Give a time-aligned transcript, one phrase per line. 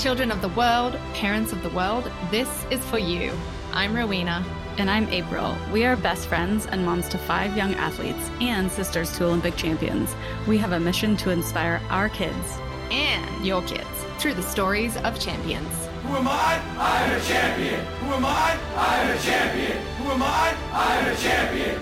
[0.00, 3.30] Children of the world, parents of the world, this is for you.
[3.70, 4.42] I'm Rowena.
[4.78, 5.54] And I'm April.
[5.70, 10.16] We are best friends and moms to five young athletes and sisters to Olympic champions.
[10.48, 12.58] We have a mission to inspire our kids
[12.90, 15.68] and your kids through the stories of champions.
[16.06, 16.62] Who am I?
[16.78, 17.84] I'm a champion.
[17.84, 18.58] Who am I?
[18.76, 19.84] I'm a champion.
[19.96, 20.56] Who am I?
[20.72, 21.78] I'm a champion.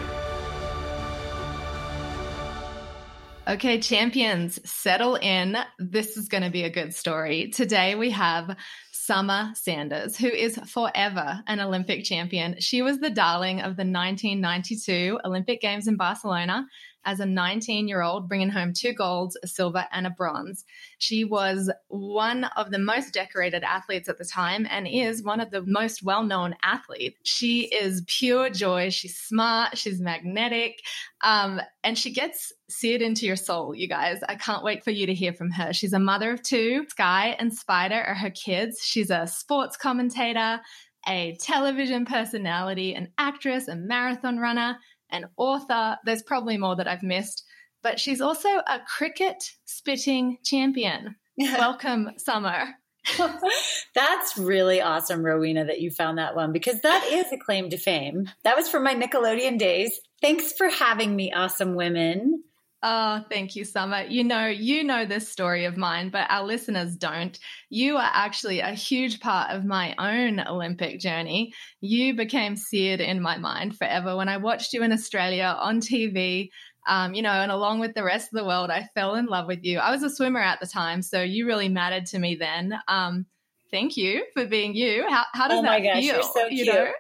[3.49, 5.57] Okay, champions, settle in.
[5.79, 7.49] This is going to be a good story.
[7.49, 8.55] Today we have
[8.93, 12.57] Summer Sanders, who is forever an Olympic champion.
[12.61, 16.67] She was the darling of the 1992 Olympic Games in Barcelona
[17.09, 20.67] as a 19 year old, bringing home two golds, a silver, and a bronze.
[20.99, 25.51] She was one of the most decorated athletes at the time and is one of
[25.51, 27.19] the most well known athletes.
[27.23, 28.91] She is pure joy.
[28.91, 29.79] She's smart.
[29.79, 30.83] She's magnetic.
[31.23, 34.21] Um, and she gets seared into your soul, you guys.
[34.29, 35.73] I can't wait for you to hear from her.
[35.73, 36.85] She's a mother of two.
[36.91, 38.81] Sky and Spider are her kids.
[38.83, 40.61] She's a sports commentator,
[41.09, 44.77] a television personality, an actress, a marathon runner
[45.11, 45.97] an author.
[46.05, 47.45] There's probably more that I've missed,
[47.83, 51.17] but she's also a cricket spitting champion.
[51.39, 52.75] Welcome, Summer.
[53.95, 57.79] That's really awesome, Rowena, that you found that one because that is a claim to
[57.79, 58.29] fame.
[58.45, 59.99] That was from my Nickelodeon days.
[60.21, 62.43] Thanks for having me, awesome women.
[62.81, 64.03] Oh, thank you, Summer.
[64.03, 67.37] You know, you know this story of mine, but our listeners don't.
[67.71, 71.53] You are actually a huge part of my own Olympic journey.
[71.81, 76.51] You became seared in my mind forever when I watched you in Australia on TV.
[76.87, 79.49] Um, you know, and along with the rest of the world, I fell in love
[79.49, 79.79] with you.
[79.79, 82.79] I was a swimmer at the time, so you really mattered to me then.
[82.87, 83.27] Um,
[83.73, 85.05] thank you for being you.
[85.09, 86.15] How, how does oh that gosh, feel?
[86.15, 86.67] You're so cute.
[86.67, 86.93] You know?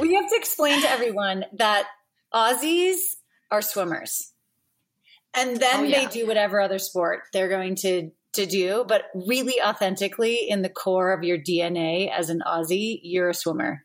[0.00, 1.86] we have to explain to everyone that
[2.32, 3.16] Aussies
[3.50, 4.32] are swimmers
[5.34, 6.04] and then oh, yeah.
[6.04, 8.84] they do whatever other sport they're going to to do.
[8.86, 13.82] But really authentically in the core of your dna as an aussie you're a swimmer.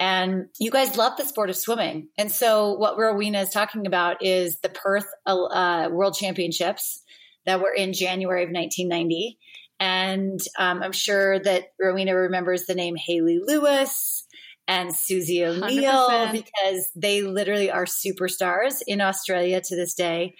[0.00, 2.08] And you guys love the sport of swimming.
[2.18, 7.02] And so what rowena is talking about is the perth uh, world championships
[7.46, 9.38] that were in january of 1990
[9.78, 14.26] and um, i'm sure that rowena remembers the name hayley lewis
[14.66, 20.36] and Susie O'Neill because they literally are superstars in Australia to this day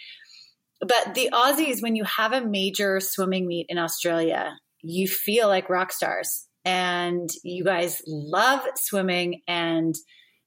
[0.87, 5.71] but the Aussies, when you have a major swimming meet in Australia, you feel like
[5.71, 6.47] rock stars.
[6.65, 9.95] And you guys love swimming and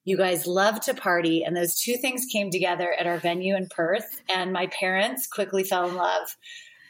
[0.04, 1.44] you guys love to party.
[1.44, 4.24] And those two things came together at our venue in Perth.
[4.34, 6.36] And my parents quickly fell in love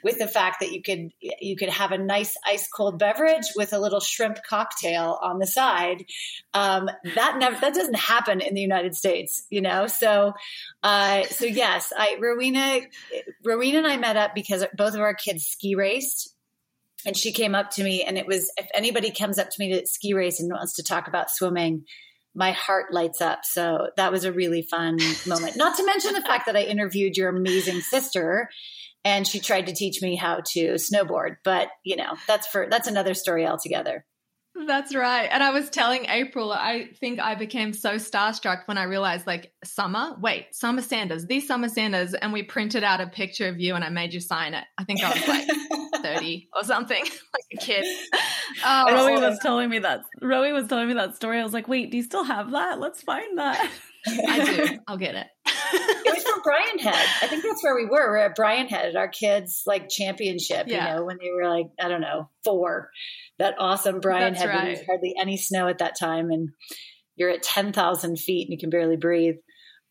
[0.04, 3.74] with the fact that you could you could have a nice ice cold beverage with
[3.74, 6.06] a little shrimp cocktail on the side.
[6.54, 9.88] Um, that never that doesn't happen in the United States, you know.
[9.88, 10.34] So,
[10.84, 12.82] uh, so yes, I Rowena
[13.44, 16.34] Rowena and I met up because both of our kids ski raced.
[17.06, 19.72] And she came up to me, and it was if anybody comes up to me
[19.72, 21.86] to ski race and wants to talk about swimming,
[22.38, 23.40] my heart lights up.
[23.44, 25.58] So that was a really fun moment.
[25.58, 28.50] Not to mention the fact that I interviewed your amazing sister
[29.08, 32.88] and she tried to teach me how to snowboard but you know that's for that's
[32.88, 34.06] another story altogether
[34.66, 35.30] that's right.
[35.32, 39.52] And I was telling April, I think I became so starstruck when I realized, like,
[39.64, 42.14] Summer, wait, Summer Sanders, these Summer Sanders.
[42.16, 44.64] And we printed out a picture of you and I made you sign it.
[44.78, 47.86] I think I was like 30 or something, like a kid.
[48.66, 50.02] Oh, Rowie was telling me that.
[50.24, 51.40] Rowie was telling me that story.
[51.40, 52.80] I was like, wait, do you still have that?
[52.80, 53.70] Let's find that.
[54.08, 54.80] I do.
[54.88, 55.28] I'll get it.
[55.74, 57.08] It was from Brian Head.
[57.22, 58.12] I think that's where we were.
[58.12, 60.90] We're at Brian Head at our kids' like championship, yeah.
[60.90, 62.90] you know, when they were like, I don't know, four.
[63.40, 64.50] That awesome Brian that's Head.
[64.50, 64.62] Right.
[64.62, 66.32] There was hardly any snow at that time.
[66.32, 66.50] And
[67.16, 69.36] you're at 10,000 feet and you can barely breathe.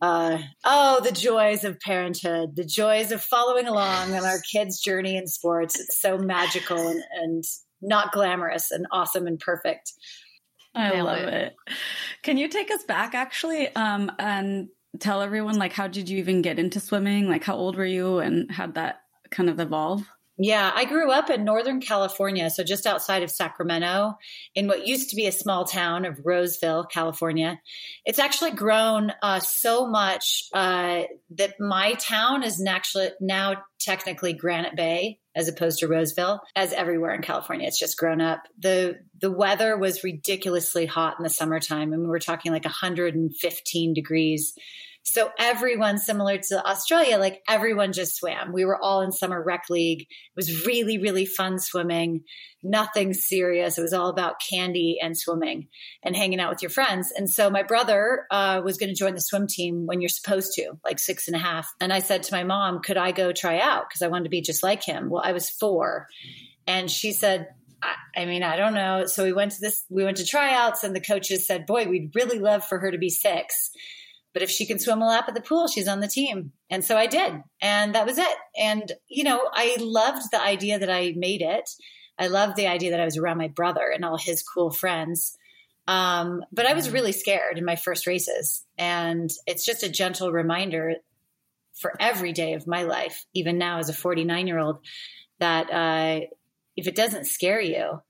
[0.01, 5.17] Uh, oh, the joys of parenthood, the joys of following along on our kids' journey
[5.17, 5.81] in sports.
[5.81, 7.45] It's so magical and, and
[7.81, 9.93] not glamorous and awesome and perfect.
[10.75, 11.35] I love it.
[11.35, 11.57] it.
[12.23, 14.69] Can you take us back actually um, and
[15.01, 17.29] tell everyone like how did you even get into swimming?
[17.29, 20.07] Like how old were you and how'd that kind of evolve?
[20.39, 24.19] Yeah, I grew up in Northern California, so just outside of Sacramento,
[24.55, 27.59] in what used to be a small town of Roseville, California.
[28.05, 31.05] It's actually grown uh, so much uh,
[31.37, 37.15] that my town is actually now technically Granite Bay as opposed to Roseville, as everywhere
[37.15, 37.67] in California.
[37.67, 38.43] It's just grown up.
[38.59, 43.95] the The weather was ridiculously hot in the summertime, and we were talking like 115
[43.95, 44.55] degrees
[45.09, 48.53] so everyone, similar to Australia, like everyone just swam.
[48.53, 50.01] We were all in summer rec league.
[50.01, 52.25] It was really, really fun swimming.
[52.61, 53.79] Nothing serious.
[53.79, 55.69] It was all about candy and swimming
[56.03, 57.13] and hanging out with your friends.
[57.17, 60.55] And so my brother uh, was going to join the swim team when you're supposed
[60.55, 61.73] to, like six and a half.
[61.81, 63.89] And I said to my mom, "Could I go try out?
[63.89, 66.09] Because I wanted to be just like him." Well, I was four,
[66.67, 67.47] and she said,
[68.17, 69.05] I, mean, I don't know.
[69.07, 72.11] So we went to this, we went to tryouts, and the coaches said, "Boy, we'd
[72.17, 73.71] really love for her to be six,
[74.37, 76.85] but if she can swim a lap at the pool, she's on the team." And
[76.85, 78.37] so I did, and that was it.
[78.59, 81.71] And you know, I loved the idea that I made it.
[82.19, 85.37] I loved the idea that I was around my brother and all his cool friends.
[85.89, 88.65] Um, but I was really scared in my first races.
[88.77, 90.97] And it's just a gentle reminder
[91.75, 94.79] for every day of my life, even now as a 49 year old,
[95.39, 96.27] that uh,
[96.77, 98.01] if it doesn't scare you,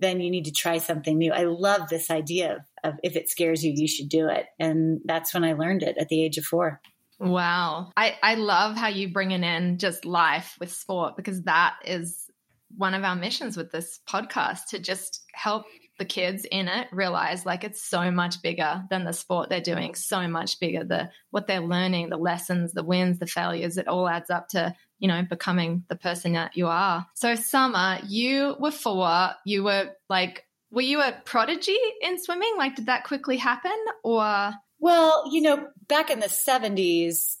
[0.00, 1.32] then you need to try something new.
[1.32, 4.46] I love this idea of, of if it scares you, you should do it.
[4.58, 6.80] And that's when I learned it at the age of four.
[7.20, 7.92] Wow.
[7.96, 12.28] I, I love how you bringing in just life with sport because that is
[12.76, 15.64] one of our missions with this podcast to just help
[15.98, 19.94] the kids in it realize like it's so much bigger than the sport they're doing
[19.94, 24.08] so much bigger the what they're learning the lessons the wins the failures it all
[24.08, 28.70] adds up to you know becoming the person that you are so summer you were
[28.70, 33.76] four you were like were you a prodigy in swimming like did that quickly happen
[34.02, 37.36] or well you know back in the 70s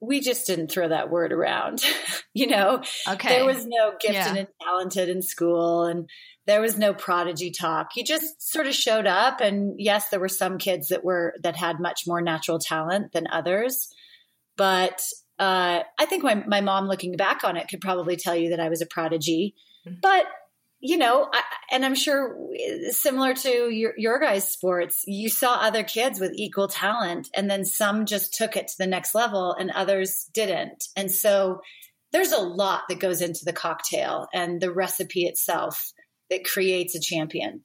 [0.00, 1.84] we just didn't throw that word around.
[2.34, 3.28] you know, okay.
[3.30, 4.34] there was no gifted yeah.
[4.34, 6.08] and talented in school and
[6.46, 7.96] there was no prodigy talk.
[7.96, 11.56] You just sort of showed up and yes, there were some kids that were that
[11.56, 13.88] had much more natural talent than others.
[14.56, 15.02] But
[15.38, 18.60] uh, I think my, my mom looking back on it could probably tell you that
[18.60, 19.54] I was a prodigy.
[19.86, 19.98] Mm-hmm.
[20.02, 20.26] But
[20.80, 21.42] you know, I,
[21.72, 22.36] and I'm sure
[22.90, 27.64] similar to your, your guys' sports, you saw other kids with equal talent, and then
[27.64, 30.84] some just took it to the next level and others didn't.
[30.94, 31.62] And so
[32.12, 35.92] there's a lot that goes into the cocktail and the recipe itself
[36.30, 37.62] that creates a champion.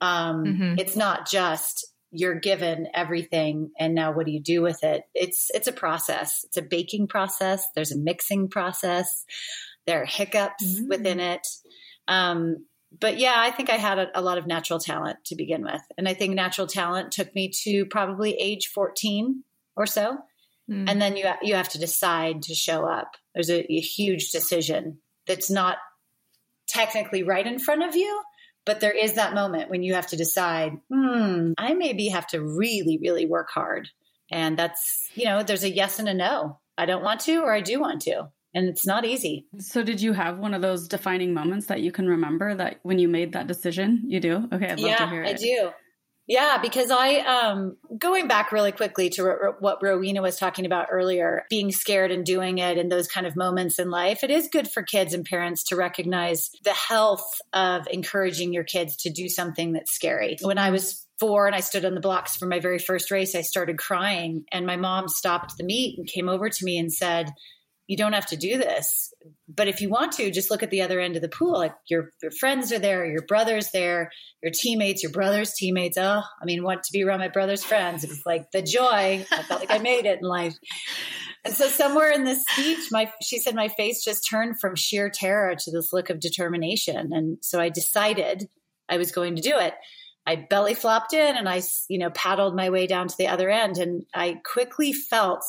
[0.00, 0.74] Um, mm-hmm.
[0.78, 5.02] It's not just you're given everything and now what do you do with it?
[5.14, 6.44] It's it's a process.
[6.44, 7.66] It's a baking process.
[7.74, 9.24] There's a mixing process.
[9.86, 10.88] There are hiccups mm-hmm.
[10.88, 11.46] within it.
[12.06, 12.66] Um,
[12.98, 15.82] but yeah, I think I had a, a, lot of natural talent to begin with.
[15.98, 19.44] And I think natural talent took me to probably age 14
[19.76, 20.18] or so.
[20.70, 20.88] Mm.
[20.88, 23.12] And then you, you have to decide to show up.
[23.34, 25.76] There's a, a huge decision that's not
[26.66, 28.22] technically right in front of you,
[28.68, 32.42] but there is that moment when you have to decide, hmm, I maybe have to
[32.44, 33.88] really, really work hard.
[34.30, 36.60] And that's, you know, there's a yes and a no.
[36.76, 39.46] I don't want to, or I do want to and it's not easy.
[39.58, 42.98] So, did you have one of those defining moments that you can remember that when
[42.98, 44.02] you made that decision?
[44.06, 44.48] You do?
[44.52, 45.28] Okay, I'd love yeah, to hear it.
[45.28, 45.70] I do.
[46.28, 51.46] Yeah, because I, um, going back really quickly to what Rowena was talking about earlier,
[51.48, 54.70] being scared and doing it and those kind of moments in life, it is good
[54.70, 59.72] for kids and parents to recognize the health of encouraging your kids to do something
[59.72, 60.36] that's scary.
[60.42, 63.34] When I was four and I stood on the blocks for my very first race,
[63.34, 66.92] I started crying and my mom stopped the meet and came over to me and
[66.92, 67.32] said,
[67.88, 69.12] you don't have to do this.
[69.48, 71.54] But if you want to, just look at the other end of the pool.
[71.54, 74.10] Like your, your friends are there, your brother's there,
[74.42, 75.96] your teammates, your brother's teammates.
[75.96, 78.04] Oh, I mean, want to be around my brother's friends.
[78.04, 79.26] It was like the joy.
[79.32, 80.54] I felt like I made it in life.
[81.46, 85.08] And so somewhere in this speech, my she said my face just turned from sheer
[85.08, 87.12] terror to this look of determination.
[87.12, 88.48] And so I decided
[88.88, 89.72] I was going to do it.
[90.26, 93.48] I belly flopped in and I, you know, paddled my way down to the other
[93.48, 93.78] end.
[93.78, 95.42] And I quickly felt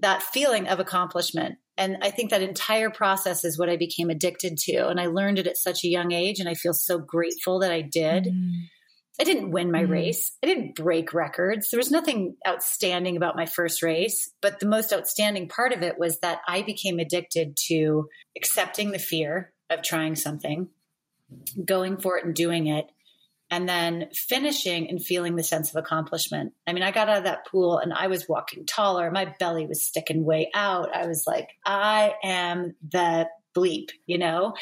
[0.00, 1.58] that feeling of accomplishment.
[1.76, 4.88] And I think that entire process is what I became addicted to.
[4.88, 6.40] And I learned it at such a young age.
[6.40, 8.24] And I feel so grateful that I did.
[8.24, 8.62] Mm.
[9.20, 9.90] I didn't win my mm.
[9.90, 10.32] race.
[10.42, 11.70] I didn't break records.
[11.70, 14.30] There was nothing outstanding about my first race.
[14.40, 18.98] But the most outstanding part of it was that I became addicted to accepting the
[18.98, 20.68] fear of trying something,
[21.64, 22.86] going for it and doing it,
[23.50, 26.52] and then finishing and feeling the sense of accomplishment.
[26.66, 29.10] I mean, I got out of that pool and I was walking taller.
[29.10, 30.94] My belly was sticking way out.
[30.94, 34.54] I was like, I am the bleep, you know?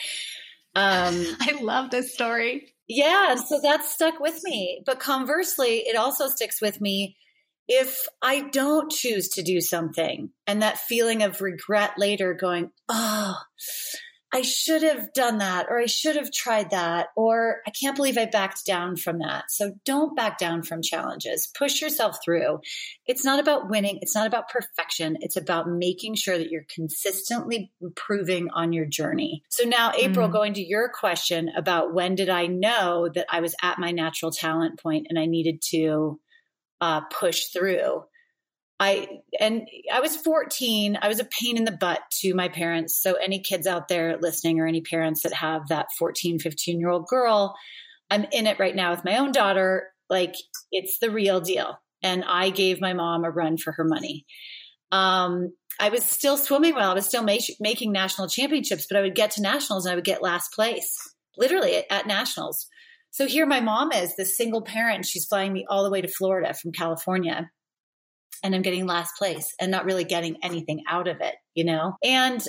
[0.75, 2.73] Um, I love this story.
[2.88, 3.35] Yeah.
[3.35, 4.83] So that stuck with me.
[4.87, 7.16] But conversely, it also sticks with me
[7.69, 13.35] if I don't choose to do something and that feeling of regret later going, oh,
[14.37, 18.19] I should have done that, or I should have tried that, or I can't believe
[18.19, 19.50] I backed down from that.
[19.50, 21.50] So don't back down from challenges.
[21.57, 22.61] Push yourself through.
[23.07, 25.16] It's not about winning, it's not about perfection.
[25.21, 29.43] It's about making sure that you're consistently improving on your journey.
[29.49, 30.33] So now, April, mm.
[30.33, 34.33] going to your question about when did I know that I was at my natural
[34.33, 36.21] talent point and I needed to
[36.83, 38.02] uh, push through?
[38.78, 39.09] I
[39.40, 40.99] and I was 14.
[41.00, 43.00] I was a pain in the butt to my parents.
[43.00, 46.90] So any kids out there listening or any parents that have that 14, 15 year
[46.90, 47.54] old girl,
[48.11, 49.88] I'm in it right now with my own daughter.
[50.11, 50.35] Like
[50.71, 51.78] it's the real deal.
[52.02, 54.26] And I gave my mom a run for her money.
[54.92, 56.90] Um, I was still swimming well.
[56.90, 59.97] I was still ma- making national championships, but I would get to nationals and I
[59.97, 60.97] would get last place.
[61.37, 62.66] literally at, at nationals.
[63.11, 65.06] So here my mom is, this single parent.
[65.06, 67.50] She's flying me all the way to Florida from California.
[68.42, 71.97] And I'm getting last place and not really getting anything out of it, you know?
[72.04, 72.47] And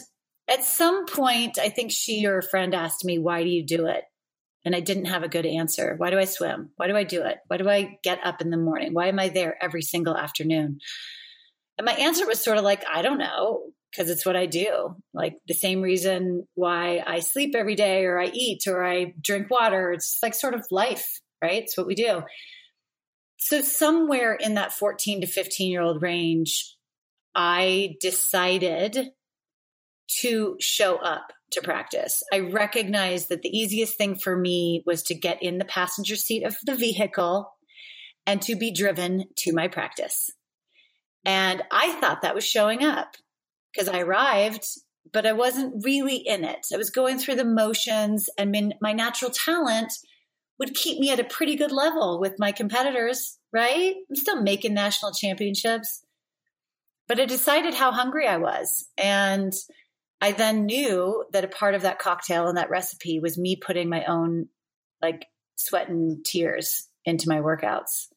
[0.48, 3.88] at some point, I think she or a friend asked me, Why do you do
[3.88, 4.03] it?
[4.65, 5.96] And I didn't have a good answer.
[5.98, 6.72] Why do I swim?
[6.75, 7.38] Why do I do it?
[7.48, 8.93] Why do I get up in the morning?
[8.93, 10.79] Why am I there every single afternoon?
[11.77, 14.96] And my answer was sort of like, I don't know, because it's what I do.
[15.13, 19.50] Like the same reason why I sleep every day or I eat or I drink
[19.50, 19.93] water.
[19.93, 21.63] It's like sort of life, right?
[21.63, 22.24] It's what we do.
[23.38, 26.75] So, somewhere in that 14 to 15 year old range,
[27.36, 29.10] I decided
[30.22, 32.24] to show up to practice.
[32.34, 36.44] I recognized that the easiest thing for me was to get in the passenger seat
[36.44, 37.51] of the vehicle
[38.25, 40.29] and to be driven to my practice.
[41.25, 43.15] And I thought that was showing up
[43.72, 44.65] because I arrived,
[45.13, 46.65] but I wasn't really in it.
[46.74, 49.94] I was going through the motions, and my natural talent
[50.59, 53.95] would keep me at a pretty good level with my competitors, right?
[54.09, 56.03] I'm still making national championships.
[57.07, 58.87] But I decided how hungry I was.
[58.97, 59.53] And
[60.19, 63.87] I then knew that a part of that cocktail and that recipe was me putting
[63.87, 64.47] my own
[65.01, 68.07] like sweat and tears into my workouts.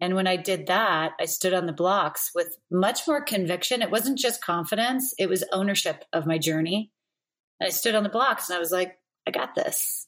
[0.00, 3.82] And when I did that, I stood on the blocks with much more conviction.
[3.82, 6.92] It wasn't just confidence, it was ownership of my journey.
[7.60, 8.96] And I stood on the blocks and I was like,
[9.26, 10.07] I got this.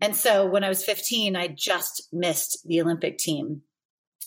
[0.00, 3.62] And so when I was 15, I just missed the Olympic team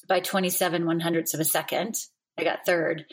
[0.08, 1.96] by 27 one hundredths of a second.
[2.38, 3.06] I got third.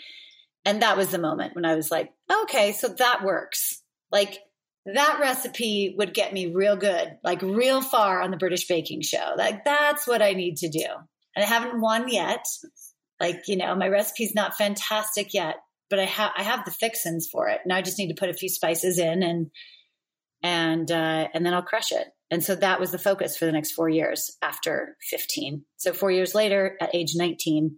[0.64, 3.82] And that was the moment when I was like, okay, so that works.
[4.12, 4.40] Like
[4.86, 9.34] that recipe would get me real good, like real far on the British baking show.
[9.36, 10.84] Like that's what I need to do.
[11.34, 12.44] And I haven't won yet.
[13.18, 15.56] Like, you know, my recipe's not fantastic yet,
[15.88, 17.60] but I have I have the fixins for it.
[17.66, 19.50] Now I just need to put a few spices in and
[20.42, 22.06] and uh, and then I'll crush it.
[22.30, 25.64] And so that was the focus for the next four years after 15.
[25.76, 27.76] So four years later, at age 19,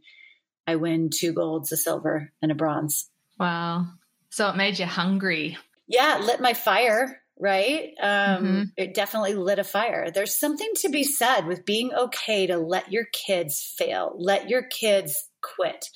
[0.66, 3.08] I win two golds, a silver, and a bronze.
[3.38, 3.86] Wow.
[4.30, 5.58] So it made you hungry.
[5.88, 7.92] Yeah, it lit my fire, right?
[8.00, 8.08] Um,
[8.44, 8.62] mm-hmm.
[8.76, 10.10] It definitely lit a fire.
[10.10, 14.62] There's something to be said with being okay to let your kids fail, let your
[14.62, 15.86] kids quit,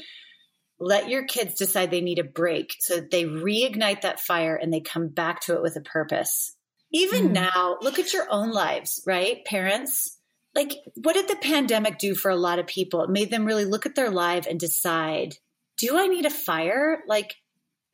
[0.79, 4.73] let your kids decide they need a break so that they reignite that fire and
[4.73, 6.55] they come back to it with a purpose.
[6.97, 7.33] Even mm.
[7.33, 9.45] now, look at your own lives, right?
[9.45, 10.17] Parents,
[10.55, 13.03] like what did the pandemic do for a lot of people?
[13.03, 15.37] It made them really look at their life and decide,
[15.77, 17.03] do I need a fire?
[17.07, 17.37] Like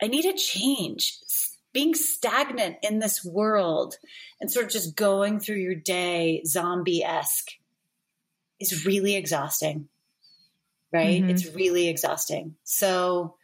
[0.01, 1.17] I need a change.
[1.73, 3.97] Being stagnant in this world
[4.39, 7.51] and sort of just going through your day zombie esque
[8.61, 9.89] is really exhausting,
[10.93, 11.21] right?
[11.21, 11.29] Mm-hmm.
[11.29, 12.55] It's really exhausting.
[12.63, 13.35] So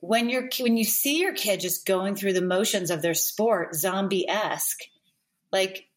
[0.00, 3.74] when you're when you see your kid just going through the motions of their sport
[3.74, 4.82] zombie esque,
[5.52, 5.88] like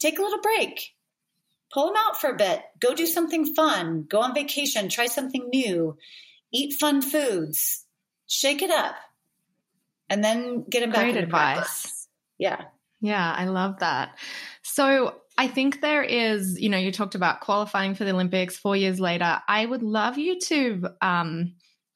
[0.00, 0.94] take a little break
[1.74, 2.62] pull them out for a bit.
[2.78, 4.06] Go do something fun.
[4.08, 4.88] Go on vacation.
[4.88, 5.98] Try something new.
[6.52, 7.84] Eat fun foods.
[8.28, 8.94] Shake it up.
[10.08, 11.56] And then get them back Great advice.
[11.56, 12.08] Practice.
[12.38, 12.62] Yeah.
[13.00, 14.16] Yeah, I love that.
[14.62, 18.76] So I think there is, you know, you talked about qualifying for the Olympics four
[18.76, 19.42] years later.
[19.48, 21.54] I would love you to um,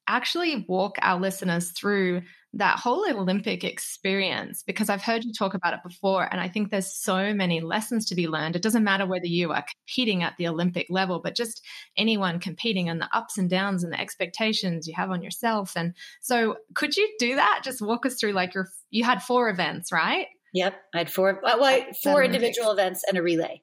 [0.09, 2.23] actually walk our listeners through
[2.53, 6.27] that whole Olympic experience because I've heard you talk about it before.
[6.29, 8.55] And I think there's so many lessons to be learned.
[8.55, 11.63] It doesn't matter whether you are competing at the Olympic level, but just
[11.95, 15.73] anyone competing and the ups and downs and the expectations you have on yourself.
[15.75, 17.61] And so, could you do that?
[17.63, 20.25] Just walk us through like your, you had four events, right?
[20.53, 20.73] Yep.
[20.95, 23.61] I had four, well, four individual events and a relay.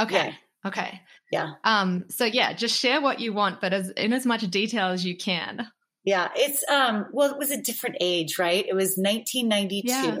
[0.00, 0.28] Okay.
[0.28, 0.32] Yeah.
[0.68, 1.00] Okay.
[1.30, 1.52] Yeah.
[1.64, 5.04] Um, so yeah, just share what you want, but as in as much detail as
[5.04, 5.68] you can.
[6.04, 8.64] Yeah, it's um well it was a different age, right?
[8.66, 9.88] It was 1992.
[9.88, 10.14] Yeah.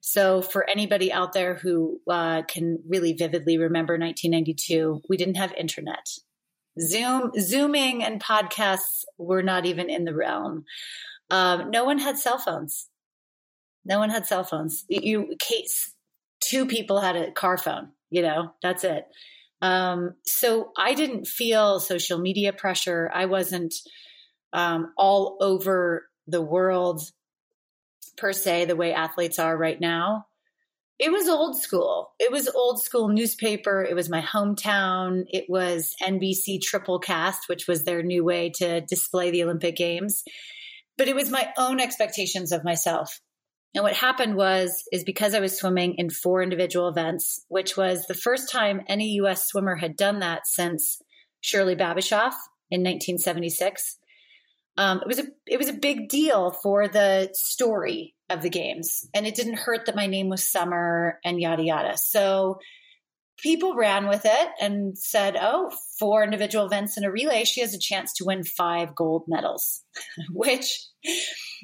[0.00, 5.52] So for anybody out there who uh, can really vividly remember 1992, we didn't have
[5.54, 6.06] internet.
[6.80, 10.64] Zoom, zooming, and podcasts were not even in the realm.
[11.30, 12.88] Um, no one had cell phones.
[13.84, 14.84] No one had cell phones.
[14.88, 15.92] You, case
[16.40, 17.90] two people had a car phone.
[18.10, 19.04] You know, that's it.
[19.60, 23.10] Um, so I didn't feel social media pressure.
[23.12, 23.74] I wasn't
[24.52, 27.02] um, all over the world
[28.16, 30.26] per se, the way athletes are right now.
[30.98, 32.10] It was old school.
[32.18, 33.84] It was old school newspaper.
[33.84, 35.24] It was my hometown.
[35.28, 40.24] It was NBC triple cast, which was their new way to display the Olympic Games.
[40.96, 43.20] But it was my own expectations of myself.
[43.74, 48.06] And what happened was, is because I was swimming in four individual events, which was
[48.06, 51.00] the first time any US swimmer had done that since
[51.40, 52.34] Shirley Babashoff
[52.70, 53.98] in 1976.
[54.78, 59.06] um, it was a it was a big deal for the story of the games,
[59.12, 61.96] and it didn't hurt that my name was Summer and yada yada.
[61.98, 62.58] So
[63.38, 67.74] people ran with it and said, "Oh, four individual events in a relay, she has
[67.74, 69.82] a chance to win five gold medals,"
[70.30, 70.84] which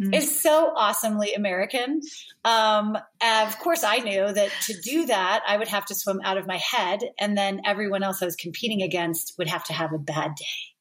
[0.03, 0.15] mm.
[0.15, 2.01] is so awesomely American.
[2.45, 6.39] Um, of course, I knew that to do that, I would have to swim out
[6.39, 9.93] of my head, and then everyone else I was competing against would have to have
[9.93, 10.75] a bad day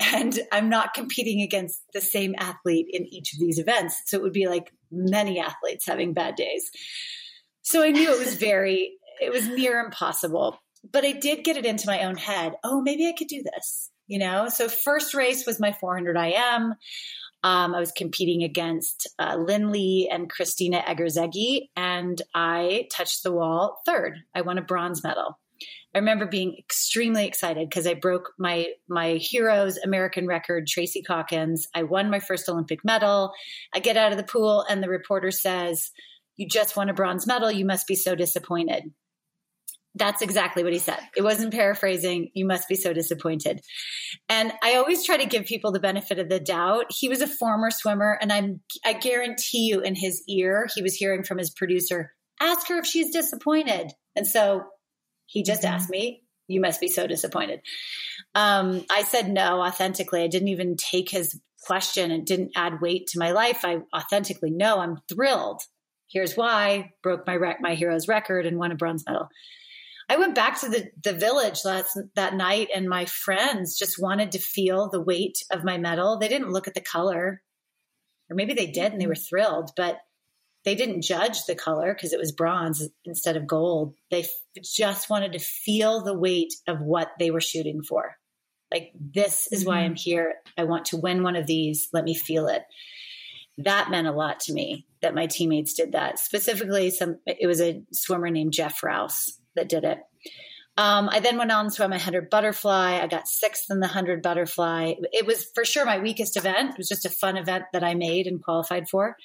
[0.00, 4.02] and I'm not competing against the same athlete in each of these events.
[4.06, 6.70] So it would be like many athletes having bad days.
[7.62, 10.58] So I knew it was very, it was near impossible.
[10.92, 12.54] But I did get it into my own head.
[12.62, 14.48] Oh, maybe I could do this, you know?
[14.48, 16.74] So first race was my 400 IM.
[17.42, 23.32] Um, I was competing against uh, Lin Li and Krisztina Egerszegi, and I touched the
[23.32, 24.16] wall third.
[24.34, 25.38] I won a bronze medal.
[25.94, 31.66] I remember being extremely excited because I broke my my hero's American record, Tracy Caulkins.
[31.74, 33.32] I won my first Olympic medal.
[33.72, 35.90] I get out of the pool and the reporter says,
[36.36, 37.52] "You just won a bronze medal.
[37.52, 38.84] You must be so disappointed."
[39.96, 40.98] That's exactly what he said.
[41.16, 42.30] It wasn't paraphrasing.
[42.34, 43.60] You must be so disappointed.
[44.28, 46.86] And I always try to give people the benefit of the doubt.
[46.90, 50.94] He was a former swimmer, and I'm I guarantee you, in his ear, he was
[50.94, 54.64] hearing from his producer, "Ask her if she's disappointed." And so
[55.26, 55.74] he just mm-hmm.
[55.74, 57.60] asked me, You must be so disappointed.
[58.34, 60.22] Um, I said no authentically.
[60.22, 63.64] I didn't even take his question and didn't add weight to my life.
[63.64, 65.62] I authentically no, I'm thrilled.
[66.10, 69.28] Here's why broke my rec- my hero's record and won a bronze medal.
[70.08, 74.32] I went back to the, the village last that night and my friends just wanted
[74.32, 76.18] to feel the weight of my medal.
[76.18, 77.42] They didn't look at the color.
[78.30, 79.98] Or maybe they did and they were thrilled, but
[80.64, 83.94] they didn't judge the color because it was bronze instead of gold.
[84.10, 88.16] They f- just wanted to feel the weight of what they were shooting for.
[88.72, 89.68] Like, this is mm-hmm.
[89.68, 90.34] why I'm here.
[90.56, 91.88] I want to win one of these.
[91.92, 92.62] Let me feel it.
[93.58, 96.18] That meant a lot to me that my teammates did that.
[96.18, 99.98] Specifically, some it was a swimmer named Jeff Rouse that did it.
[100.76, 103.00] Um, I then went on to swim a 100 butterfly.
[103.00, 104.94] I got sixth in the 100 butterfly.
[105.12, 106.70] It was for sure my weakest event.
[106.70, 109.16] It was just a fun event that I made and qualified for.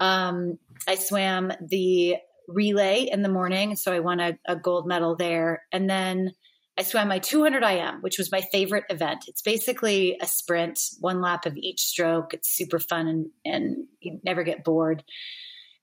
[0.00, 2.16] Um, I swam the
[2.48, 5.62] relay in the morning, so I won a, a gold medal there.
[5.70, 6.32] And then
[6.76, 9.26] I swam my 200 IM, which was my favorite event.
[9.28, 12.34] It's basically a sprint, one lap of each stroke.
[12.34, 15.04] It's super fun and, and you never get bored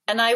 [0.08, 0.34] and I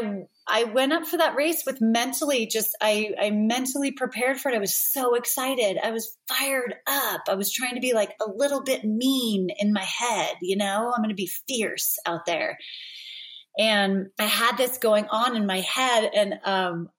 [0.55, 4.55] I went up for that race with mentally just I I mentally prepared for it.
[4.55, 5.79] I was so excited.
[5.83, 7.23] I was fired up.
[7.27, 10.93] I was trying to be like a little bit mean in my head, you know?
[10.95, 12.59] I'm going to be fierce out there.
[13.59, 16.91] And I had this going on in my head and um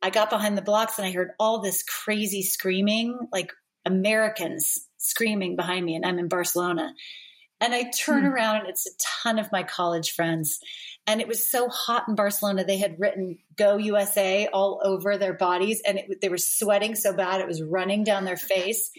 [0.00, 3.52] I got behind the blocks and I heard all this crazy screaming, like
[3.84, 6.94] Americans screaming behind me and I'm in Barcelona.
[7.60, 8.30] And I turn hmm.
[8.30, 10.60] around and it's a ton of my college friends
[11.06, 12.64] and it was so hot in Barcelona.
[12.64, 17.12] They had written "Go USA" all over their bodies, and it, they were sweating so
[17.12, 18.90] bad it was running down their face.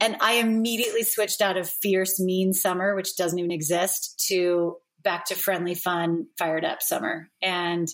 [0.00, 5.26] And I immediately switched out of fierce, mean summer, which doesn't even exist, to back
[5.26, 7.30] to friendly, fun, fired up summer.
[7.42, 7.88] And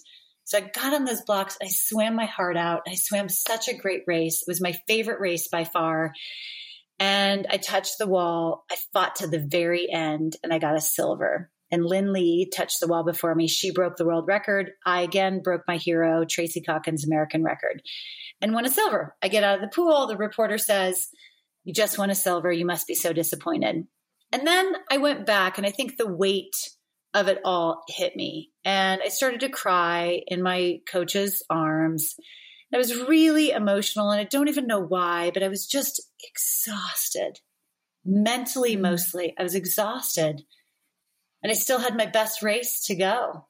[0.44, 1.56] so I got on those blocks.
[1.62, 2.82] I swam my heart out.
[2.86, 4.42] I swam such a great race.
[4.42, 6.12] It was my favorite race by far.
[6.98, 8.64] And I touched the wall.
[8.70, 12.80] I fought to the very end and I got a silver and Lin Li touched
[12.80, 13.48] the wall before me.
[13.48, 14.70] She broke the world record.
[14.84, 17.82] I again broke my hero, Tracy Caulkins' American record,
[18.40, 19.16] and won a silver.
[19.22, 20.06] I get out of the pool.
[20.06, 21.08] The reporter says,
[21.64, 22.52] You just won a silver.
[22.52, 23.86] You must be so disappointed.
[24.32, 26.56] And then I went back, and I think the weight
[27.14, 28.50] of it all hit me.
[28.64, 32.16] And I started to cry in my coach's arms.
[32.72, 37.38] I was really emotional, and I don't even know why, but I was just exhausted,
[38.04, 39.32] mentally mostly.
[39.38, 40.42] I was exhausted
[41.44, 43.46] and I still had my best race to go.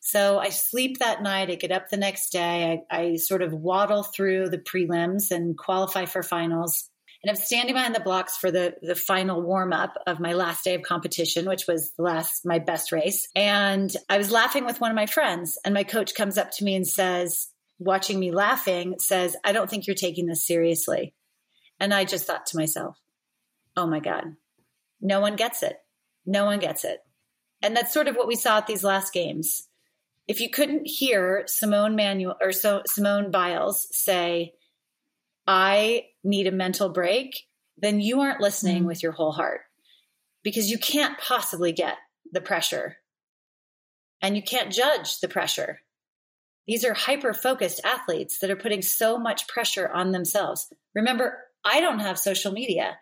[0.00, 1.50] So I sleep that night.
[1.50, 2.82] I get up the next day.
[2.90, 6.90] I, I sort of waddle through the prelims and qualify for finals.
[7.22, 10.64] And I'm standing behind the blocks for the, the final warm up of my last
[10.64, 13.28] day of competition, which was the last, my best race.
[13.34, 16.64] And I was laughing with one of my friends, and my coach comes up to
[16.64, 17.48] me and says,
[17.78, 21.14] watching me laughing, says, I don't think you're taking this seriously.
[21.80, 22.98] And I just thought to myself,
[23.76, 24.24] oh my God,
[25.00, 25.76] no one gets it.
[26.24, 27.00] No one gets it.
[27.62, 29.68] And that's sort of what we saw at these last games.
[30.26, 34.52] If you couldn't hear Simone Manuel or so Simone Biles say,
[35.46, 37.46] I need a mental break,
[37.78, 38.86] then you aren't listening mm-hmm.
[38.86, 39.62] with your whole heart
[40.42, 41.96] because you can't possibly get
[42.30, 42.98] the pressure
[44.20, 45.80] and you can't judge the pressure.
[46.66, 50.70] These are hyper focused athletes that are putting so much pressure on themselves.
[50.94, 52.98] Remember, I don't have social media.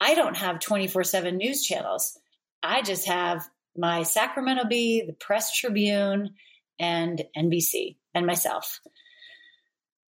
[0.00, 2.18] I don't have 24 7 news channels.
[2.62, 6.34] I just have my Sacramento Bee, the Press Tribune,
[6.78, 8.80] and NBC and myself.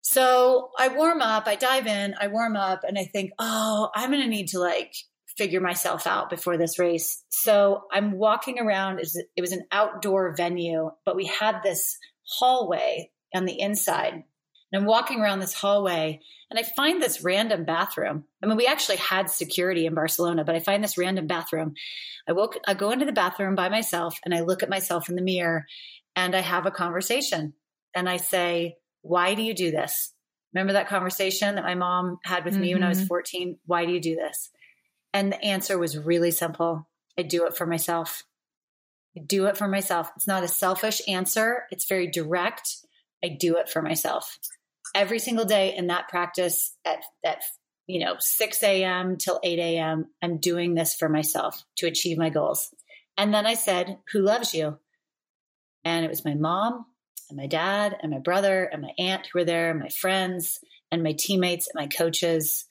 [0.01, 4.12] So I warm up, I dive in, I warm up, and I think, oh, I'm
[4.12, 4.93] going to need to like
[5.38, 7.23] figure myself out before this race.
[7.30, 8.99] So I'm walking around.
[8.99, 14.23] It was an outdoor venue, but we had this hallway on the inside.
[14.75, 16.19] And I'm walking around this hallway
[16.51, 18.25] and I find this random bathroom.
[18.43, 21.75] I mean, we actually had security in Barcelona, but I find this random bathroom.
[22.27, 25.15] I woke, I go into the bathroom by myself and I look at myself in
[25.15, 25.65] the mirror
[26.13, 27.53] and I have a conversation
[27.93, 30.11] and I say, why do you do this?
[30.53, 32.61] Remember that conversation that my mom had with mm-hmm.
[32.61, 33.07] me when I was mm-hmm.
[33.07, 33.59] 14?
[33.67, 34.49] Why do you do this?
[35.13, 36.85] And the answer was really simple.
[37.17, 38.23] I do it for myself.
[39.17, 40.11] I do it for myself.
[40.17, 41.63] It's not a selfish answer.
[41.71, 42.75] It's very direct.
[43.23, 44.38] I do it for myself.
[44.93, 47.41] Every single day in that practice at, at
[47.88, 49.17] you know, 6 a.m.
[49.17, 52.74] till 8 a.m., I'm doing this for myself to achieve my goals.
[53.17, 54.78] And then I said, Who loves you?
[55.84, 56.86] And it was my mom,
[57.30, 60.60] and my dad and my brother and my aunt who were there, my friends
[60.91, 62.65] and my teammates and my coaches.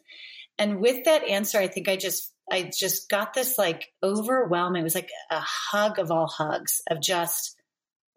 [0.58, 4.80] And with that answer, I think I just I just got this like overwhelming.
[4.80, 7.56] It was like a hug of all hugs of just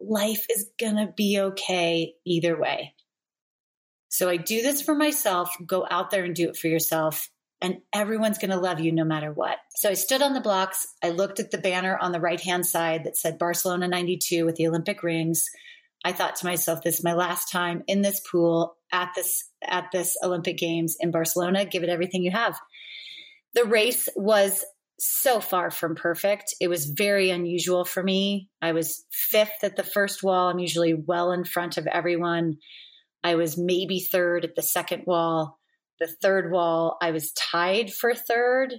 [0.00, 2.94] life is gonna be okay either way.
[4.08, 5.54] So I do this for myself.
[5.66, 7.28] Go out there and do it for yourself.
[7.60, 9.58] And everyone's going to love you no matter what.
[9.76, 10.86] So I stood on the blocks.
[11.02, 14.56] I looked at the banner on the right hand side that said Barcelona 92 with
[14.56, 15.44] the Olympic rings.
[16.04, 19.86] I thought to myself, this is my last time in this pool at this at
[19.92, 21.64] this Olympic Games in Barcelona.
[21.64, 22.56] Give it everything you have.
[23.54, 24.64] The race was
[25.00, 26.54] so far from perfect.
[26.60, 28.48] It was very unusual for me.
[28.62, 30.48] I was fifth at the first wall.
[30.48, 32.58] I'm usually well in front of everyone.
[33.24, 35.58] I was maybe third at the second wall.
[36.00, 38.74] The third wall, I was tied for third.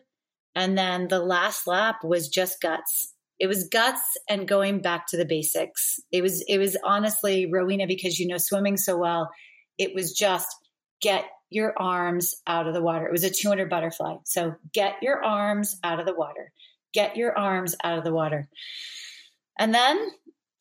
[0.55, 5.17] And then the last lap was just guts it was guts and going back to
[5.17, 5.99] the basics.
[6.11, 9.29] It was it was honestly Rowena because you know swimming so well.
[9.77, 10.47] It was just
[11.01, 13.07] get your arms out of the water.
[13.07, 14.17] It was a 200 butterfly.
[14.25, 16.51] So get your arms out of the water.
[16.93, 18.49] Get your arms out of the water.
[19.57, 20.11] And then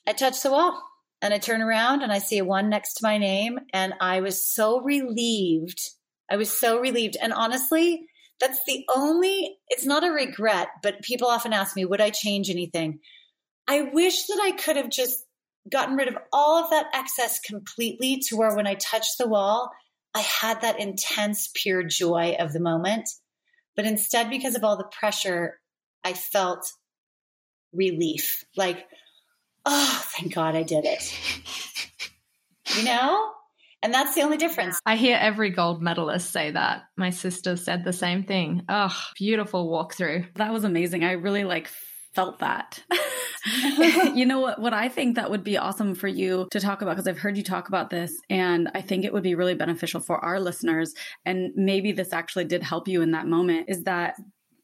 [0.06, 0.80] I touched the wall
[1.20, 4.20] and I turn around and I see a one next to my name and I
[4.20, 5.80] was so relieved.
[6.30, 7.16] I was so relieved.
[7.20, 8.06] And honestly,
[8.40, 12.50] that's the only, it's not a regret, but people often ask me, would I change
[12.50, 13.00] anything?
[13.66, 15.24] I wish that I could have just
[15.68, 19.70] gotten rid of all of that excess completely to where when I touched the wall,
[20.14, 23.08] I had that intense, pure joy of the moment.
[23.76, 25.60] But instead, because of all the pressure,
[26.04, 26.72] I felt
[27.72, 28.86] relief like,
[29.68, 31.14] oh, thank God I did it.
[32.76, 33.32] You know?
[33.82, 34.80] And that's the only difference.
[34.84, 36.82] I hear every gold medalist say that.
[36.96, 38.62] My sister said the same thing.
[38.68, 40.34] Oh, beautiful walkthrough.
[40.34, 41.04] That was amazing.
[41.04, 41.68] I really like
[42.14, 42.82] felt that.
[44.14, 46.96] you know what what I think that would be awesome for you to talk about
[46.96, 50.00] because I've heard you talk about this and I think it would be really beneficial
[50.00, 50.92] for our listeners
[51.24, 54.16] and maybe this actually did help you in that moment is that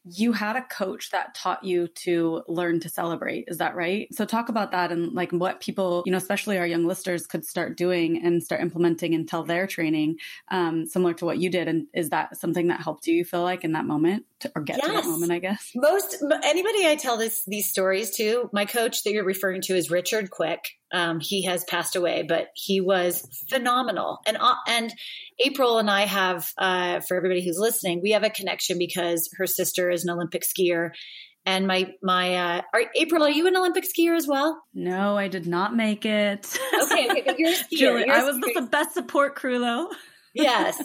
[0.05, 3.45] you had a coach that taught you to learn to celebrate.
[3.47, 4.07] Is that right?
[4.13, 7.45] So talk about that and like what people, you know, especially our young listeners could
[7.45, 10.17] start doing and start implementing until their training,
[10.51, 11.67] um, similar to what you did.
[11.67, 14.61] And is that something that helped you, you feel like in that moment to, or
[14.61, 14.87] get yes.
[14.87, 15.71] to that moment, I guess?
[15.75, 19.89] Most, anybody I tell this, these stories to, my coach that you're referring to is
[19.89, 20.59] Richard Quick.
[20.93, 24.19] Um, he has passed away, but he was phenomenal.
[24.25, 24.93] And uh, and
[25.39, 29.47] April and I have, uh, for everybody who's listening, we have a connection because her
[29.47, 30.91] sister is an Olympic skier,
[31.45, 34.61] and my my uh, are, April, are you an Olympic skier as well?
[34.73, 36.57] No, I did not make it.
[36.83, 37.77] Okay, okay you're a skier.
[37.77, 39.89] Julie, you're I was the best support crew though.
[40.33, 40.81] yes.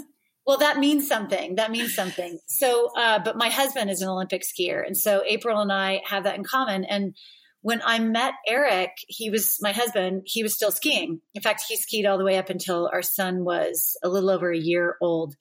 [0.51, 1.55] Well, that means something.
[1.55, 2.41] That means something.
[2.49, 6.25] So, uh, but my husband is an Olympic skier, and so April and I have
[6.25, 6.83] that in common.
[6.83, 7.15] And
[7.63, 11.21] when I met Erik, he was my husband, he was still skiing.
[11.37, 14.51] In fact, he skied all the way up until our son was a little over
[14.51, 15.37] a year old.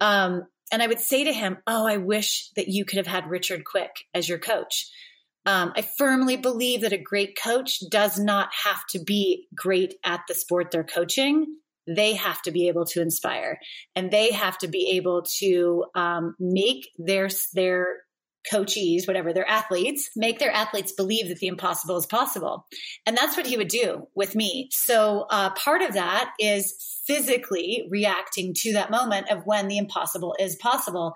[0.00, 3.28] Um, and I would say to him, Oh, I wish that you could have had
[3.28, 4.90] Richard Quick as your coach.
[5.44, 10.22] Um, I firmly believe that a great coach does not have to be great at
[10.28, 11.58] the sport they're coaching.
[11.86, 13.58] They have to be able to inspire
[13.96, 17.98] and they have to be able to um, make their, their
[18.50, 22.66] coachees, whatever, their athletes, make their athletes believe that the impossible is possible.
[23.06, 24.68] And that's what he would do with me.
[24.72, 30.36] So uh, part of that is physically reacting to that moment of when the impossible
[30.38, 31.12] is possible.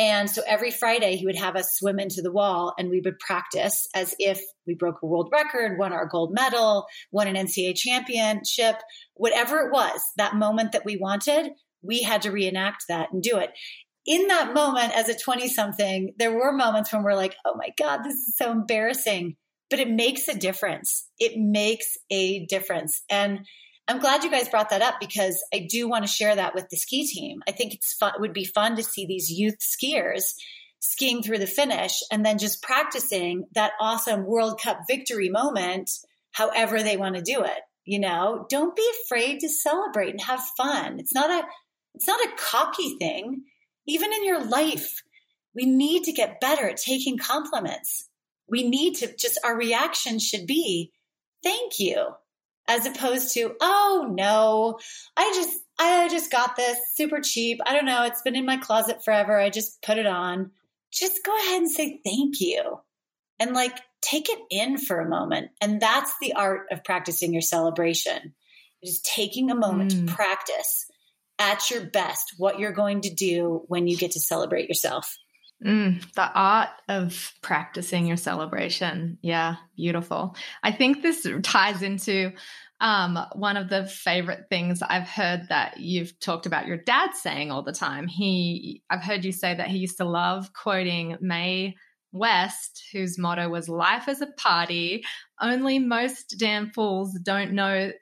[0.00, 3.18] And so every Friday, he would have us swim into the wall and we would
[3.18, 7.76] practice as if we broke a world record, won our gold medal, won an NCAA
[7.76, 8.76] championship,
[9.12, 11.50] whatever it was, that moment that we wanted,
[11.82, 13.50] we had to reenact that and do it
[14.06, 17.68] in that moment as a 20 something, there were moments when we're like, oh my
[17.78, 19.36] God, this is so embarrassing.
[19.68, 21.06] But it makes a difference.
[21.18, 23.02] It makes a difference.
[23.08, 23.46] And
[23.90, 26.68] I'm glad you guys brought that up because I do want to share that with
[26.68, 27.42] the ski team.
[27.48, 30.34] I think it's fun, would be fun to see these youth skiers
[30.78, 35.90] skiing through the finish and then just practicing that awesome World Cup victory moment,
[36.30, 37.58] however they want to do it.
[37.84, 41.00] You know, don't be afraid to celebrate and have fun.
[41.00, 41.44] It's not a,
[41.96, 43.42] it's not a cocky thing.
[43.88, 45.02] Even in your life,
[45.52, 48.08] we need to get better at taking compliments.
[48.48, 50.92] We need to just, our reaction should be,
[51.42, 52.06] thank you,
[52.70, 54.78] as opposed to, oh no,
[55.16, 57.60] I just, I just got this super cheap.
[57.66, 58.04] I don't know.
[58.04, 59.38] It's been in my closet forever.
[59.38, 60.52] I just put it on
[60.92, 62.80] just go ahead and say thank you
[63.38, 65.50] and like take it in for a moment.
[65.60, 68.34] And that's the art of practicing your celebration.
[68.82, 70.06] It is taking a moment mm.
[70.06, 70.86] to practice
[71.38, 75.16] at your best what you're going to do when you get to celebrate yourself.
[75.64, 79.18] Mm, the art of practicing your celebration.
[79.20, 80.34] Yeah, beautiful.
[80.62, 82.32] I think this ties into
[82.80, 87.50] um, one of the favorite things I've heard that you've talked about your dad saying
[87.50, 88.06] all the time.
[88.06, 91.76] He, I've heard you say that he used to love quoting Mae
[92.12, 95.04] West, whose motto was "Life is a party.
[95.40, 97.92] Only most damn fools don't know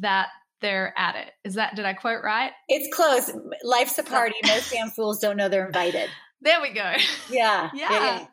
[0.00, 0.28] that
[0.60, 1.32] they're at it.
[1.44, 2.52] Is that did I quote right?
[2.68, 3.30] It's close.
[3.62, 4.34] Life's a party.
[4.46, 6.08] most damn fools don't know they're invited.
[6.40, 6.92] There we go.
[7.30, 7.70] Yeah.
[7.74, 7.90] yeah.
[7.90, 8.26] yeah,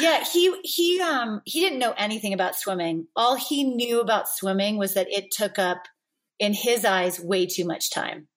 [0.00, 3.06] yeah he he um he didn't know anything about swimming.
[3.16, 5.84] All he knew about swimming was that it took up
[6.38, 8.28] in his eyes way too much time.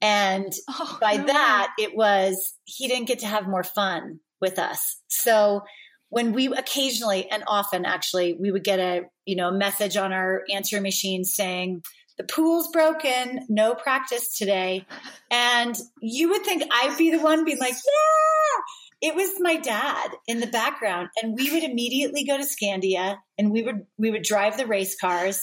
[0.00, 1.26] And oh, by no.
[1.26, 5.00] that it was he didn't get to have more fun with us.
[5.08, 5.62] So
[6.08, 10.42] when we occasionally and often actually we would get a you know message on our
[10.52, 11.82] answering machine saying
[12.18, 14.86] the pool's broken, no practice today.
[15.30, 20.10] And you would think I'd be the one being like, yeah, it was my dad
[20.26, 21.08] in the background.
[21.20, 24.96] And we would immediately go to scandia and we would we would drive the race
[25.00, 25.42] cars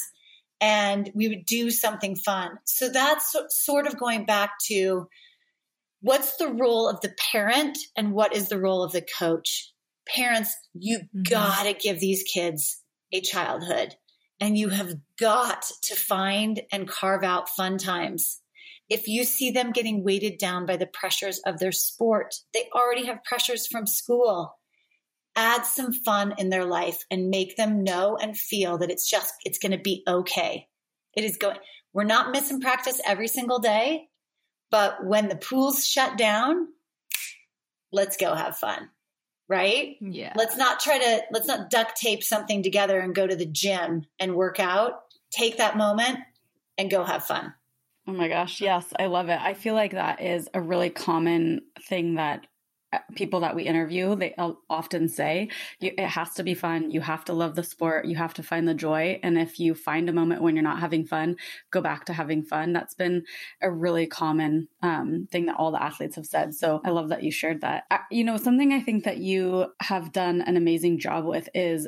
[0.61, 2.51] and we would do something fun.
[2.65, 5.07] So that's sort of going back to
[6.01, 9.71] what's the role of the parent and what is the role of the coach?
[10.07, 11.21] Parents you mm-hmm.
[11.29, 13.95] gotta give these kids a childhood
[14.39, 18.41] and you have got to find and carve out fun times
[18.89, 23.05] if you see them getting weighted down by the pressures of their sport, they already
[23.05, 24.57] have pressures from school.
[25.35, 29.33] Add some fun in their life and make them know and feel that it's just,
[29.45, 30.67] it's going to be okay.
[31.15, 31.57] It is going,
[31.93, 34.09] we're not missing practice every single day,
[34.71, 36.67] but when the pool's shut down,
[37.91, 38.89] let's go have fun.
[39.49, 39.97] Right?
[39.99, 40.31] Yeah.
[40.37, 44.05] Let's not try to, let's not duct tape something together and go to the gym
[44.19, 45.01] and work out.
[45.31, 46.19] Take that moment
[46.77, 47.53] and go have fun.
[48.07, 49.39] Oh my gosh, yes, I love it.
[49.41, 52.47] I feel like that is a really common thing that
[53.15, 54.33] people that we interview they
[54.69, 55.49] often say
[55.79, 56.91] it has to be fun.
[56.91, 58.05] You have to love the sport.
[58.05, 59.19] You have to find the joy.
[59.21, 61.35] And if you find a moment when you're not having fun
[61.71, 62.73] go back to having fun.
[62.73, 63.23] That's been
[63.61, 66.55] a really common um, thing that all the athletes have said.
[66.55, 67.83] So i love that you shared that.
[68.11, 71.87] You know something i think that you have done an amazing job with is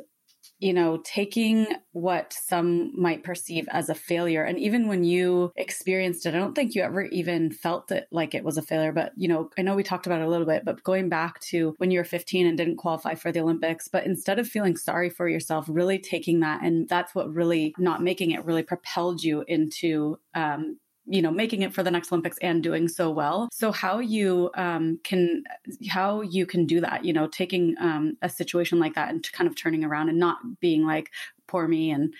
[0.62, 4.43] you know, taking what some might perceive as a failure.
[4.43, 8.36] And even when you experienced it, I don't think you ever even felt it like
[8.36, 8.91] it was a failure.
[8.91, 11.39] But, you know, I know we talked about it a little bit, but going back
[11.50, 14.78] to when you were 15 and didn't qualify for the Olympics, but instead of feeling
[14.78, 19.24] sorry for yourself, really taking that, and that's what really not making it really propelled
[19.24, 23.50] you into um, you know making it for the next olympics and doing so well.
[23.52, 25.44] So how you um, can
[25.90, 29.50] how you can do that you know taking um, a situation like that and kind
[29.50, 31.12] of turning around and not being like
[31.48, 32.14] poor me and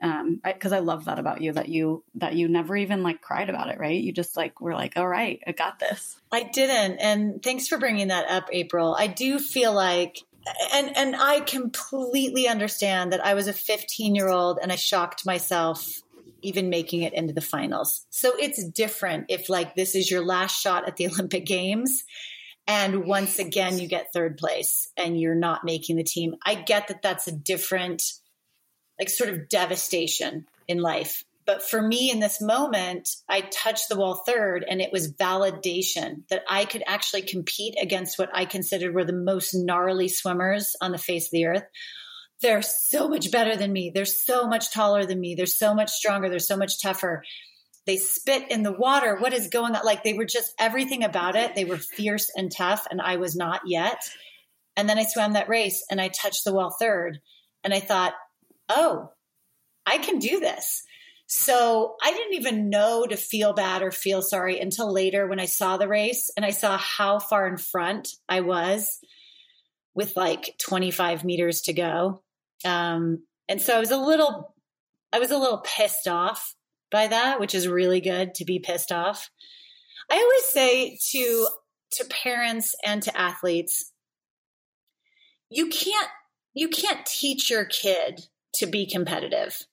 [0.00, 3.20] um because I, I, love that about you that you that you never even like
[3.20, 4.00] cried about it right?
[4.00, 6.16] You just like were like all right i got this.
[6.30, 8.94] I didn't and thanks for bringing that up april.
[8.98, 10.18] I do feel like
[10.72, 15.26] and and i completely understand that i was a 15 year old and i shocked
[15.26, 16.02] myself
[16.42, 18.06] even making it into the finals.
[18.10, 22.04] So it's different if like this is your last shot at the Olympic Games
[22.66, 26.34] and once again you get third place and you're not making the team.
[26.44, 28.02] I get that that's a different
[28.98, 31.24] like sort of devastation in life.
[31.46, 36.28] But for me in this moment, I touched the wall third and it was validation
[36.28, 40.92] that I could actually compete against what I considered were the most gnarly swimmers on
[40.92, 41.64] the face of the earth
[42.40, 43.90] they're so much better than me.
[43.90, 45.34] They're so much taller than me.
[45.34, 46.28] They're so much stronger.
[46.28, 47.24] They're so much tougher.
[47.86, 49.16] They spit in the water.
[49.16, 49.84] What is going on?
[49.84, 51.54] Like they were just everything about it.
[51.54, 54.02] They were fierce and tough, and I was not yet.
[54.76, 57.18] And then I swam that race and I touched the wall third.
[57.64, 58.14] And I thought,
[58.68, 59.10] oh,
[59.84, 60.84] I can do this.
[61.26, 65.46] So I didn't even know to feel bad or feel sorry until later when I
[65.46, 69.00] saw the race and I saw how far in front I was
[69.94, 72.22] with like 25 meters to go.
[72.64, 74.54] Um, and so I was a little,
[75.12, 76.54] I was a little pissed off
[76.90, 79.30] by that, which is really good to be pissed off.
[80.10, 81.48] I always say to
[81.92, 83.92] to parents and to athletes,
[85.50, 86.08] you can't
[86.54, 89.66] you can't teach your kid to be competitive.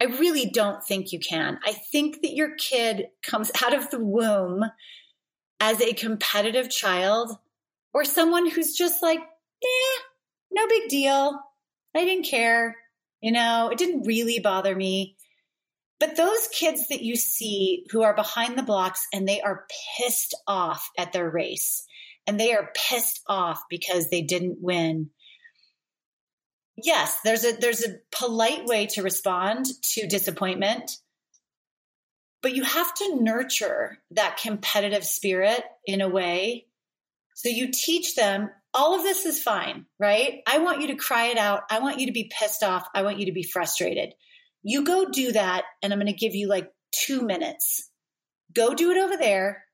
[0.00, 1.60] I really don't think you can.
[1.64, 4.64] I think that your kid comes out of the womb
[5.60, 7.36] as a competitive child
[7.94, 10.00] or someone who's just like, eh,
[10.50, 11.38] no big deal.
[11.94, 12.76] I didn't care.
[13.20, 15.16] You know, it didn't really bother me.
[16.00, 20.34] But those kids that you see who are behind the blocks and they are pissed
[20.48, 21.84] off at their race
[22.26, 25.10] and they are pissed off because they didn't win
[26.76, 30.98] yes, there's a there's a polite way to respond to disappointment.
[32.42, 36.66] But you have to nurture that competitive spirit in a way.
[37.34, 40.40] So you teach them all of this is fine, right?
[40.46, 41.62] I want you to cry it out.
[41.70, 42.86] I want you to be pissed off.
[42.94, 44.14] I want you to be frustrated.
[44.62, 47.90] You go do that, and I'm going to give you like two minutes.
[48.54, 49.64] Go do it over there,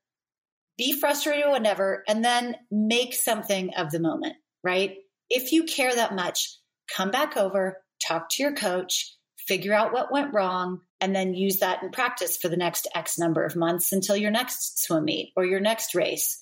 [0.77, 4.95] be frustrated whatever, and then make something of the moment, right?
[5.29, 6.57] If you care that much,
[6.95, 11.59] come back over, talk to your coach, figure out what went wrong, and then use
[11.59, 15.33] that in practice for the next X number of months until your next swim meet
[15.35, 16.41] or your next race.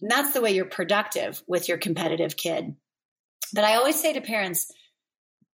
[0.00, 2.74] And that's the way you're productive with your competitive kid.
[3.54, 4.70] But I always say to parents,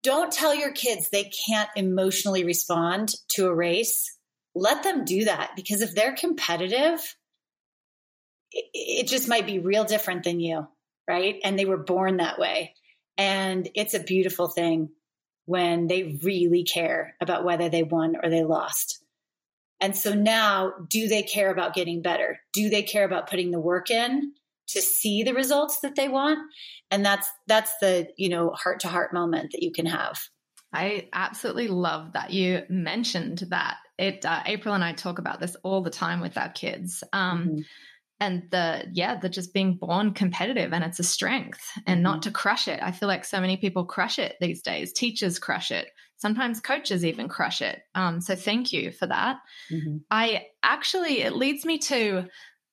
[0.03, 4.17] don't tell your kids they can't emotionally respond to a race.
[4.55, 7.01] Let them do that because if they're competitive,
[8.53, 10.67] it, just might be real different than you,
[11.09, 11.37] right?
[11.45, 12.75] And they were born that way.
[13.17, 14.91] And it's a beautiful thing
[15.47, 19.02] when they really care about whether they won or they lost.
[19.83, 22.39] And so now, do they care about getting better?
[22.53, 24.33] Do they care about putting the work in
[24.69, 26.39] to see the results that they want?
[26.91, 30.21] And that's that's the, you know, heart to heart moment that you can have.
[30.73, 33.77] I absolutely love that you mentioned that.
[33.99, 37.03] It uh, April and I talk about this all the time with our kids.
[37.13, 37.61] Um, mm-hmm
[38.23, 42.05] and the yeah the just being born competitive and it's a strength and mm-hmm.
[42.05, 42.81] not to crush it.
[42.81, 44.93] I feel like so many people crush it these days.
[44.93, 45.89] Teachers crush it.
[46.19, 47.81] Sometimes coaches even crush it.
[47.97, 49.39] Um, so thank you for that.
[49.73, 49.97] Mm-hmm.
[50.11, 52.27] i actually it leads me to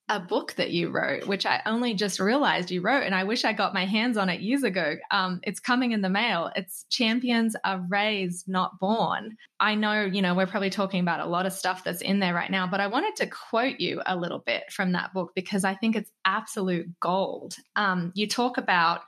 [0.10, 3.46] a book that you wrote, which I only just realized you wrote, and I wish
[3.46, 4.96] I got my hands on it years ago.
[5.12, 6.52] Um, it's coming in the mail.
[6.56, 9.38] It's Champions Are Raised, Not Born.
[9.60, 12.34] I know, you know, we're probably talking about a lot of stuff that's in there
[12.34, 15.64] right now, but I wanted to quote you a little bit from that book because
[15.64, 17.56] I think it's absolute gold.
[17.76, 19.02] Um, you talk about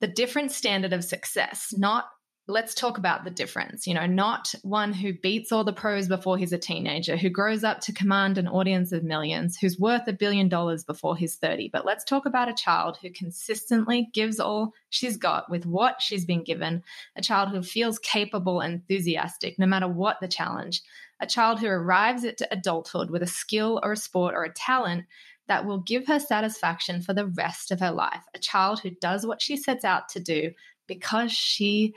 [0.00, 2.06] the different standard of success, not
[2.48, 3.86] let's talk about the difference.
[3.86, 7.62] You know, not one who beats all the pros before he's a teenager, who grows
[7.62, 11.70] up to command an audience of millions, who's worth a billion dollars before he's 30.
[11.72, 16.24] But let's talk about a child who consistently gives all she's got with what she's
[16.24, 16.82] been given,
[17.16, 20.82] a child who feels capable and enthusiastic no matter what the challenge,
[21.20, 25.04] a child who arrives at adulthood with a skill or a sport or a talent
[25.46, 29.24] that will give her satisfaction for the rest of her life, a child who does
[29.24, 30.50] what she sets out to do
[30.86, 31.94] because she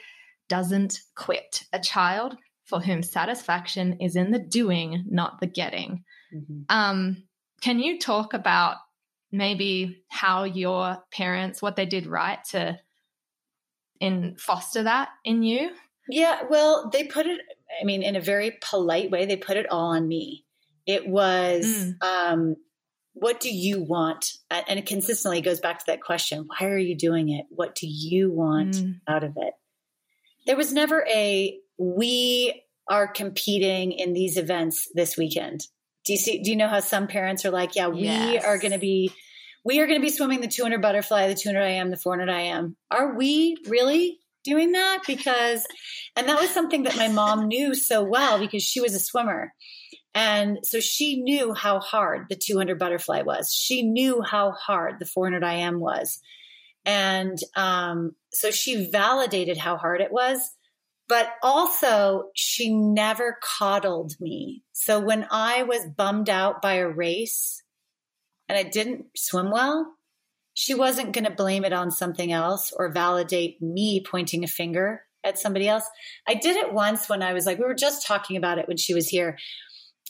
[0.47, 6.03] doesn't quit, a child for whom satisfaction is in the doing, not the getting.
[6.33, 6.61] Mm-hmm.
[6.69, 7.23] Um,
[7.61, 8.77] can you talk about
[9.31, 12.79] maybe how your parents, what they did right to
[13.99, 15.71] in foster that in you?
[16.09, 17.41] Yeah, well, they put it,
[17.81, 20.45] I mean, in a very polite way, they put it all on me.
[20.85, 22.03] It was, mm.
[22.03, 22.55] um,
[23.13, 24.33] what do you want?
[24.51, 27.45] And it consistently goes back to that question why are you doing it?
[27.49, 28.99] What do you want mm.
[29.07, 29.53] out of it?
[30.45, 35.61] There was never a we are competing in these events this weekend.
[36.05, 36.41] Do you see?
[36.43, 38.45] Do you know how some parents are like, yeah, we yes.
[38.45, 39.11] are going to be,
[39.63, 42.75] we are going to be swimming the 200 butterfly, the 200 IM, the 400 IM.
[42.91, 44.99] Are we really doing that?
[45.07, 45.65] Because,
[46.15, 49.51] and that was something that my mom knew so well because she was a swimmer.
[50.13, 53.51] And so she knew how hard the 200 butterfly was.
[53.51, 56.19] She knew how hard the 400 IM was.
[56.85, 60.39] And um, so she validated how hard it was,
[61.07, 64.63] but also she never coddled me.
[64.73, 67.63] So when I was bummed out by a race
[68.49, 69.93] and I didn't swim well,
[70.53, 75.01] she wasn't going to blame it on something else or validate me pointing a finger
[75.23, 75.83] at somebody else.
[76.27, 78.77] I did it once when I was like, we were just talking about it when
[78.77, 79.37] she was here.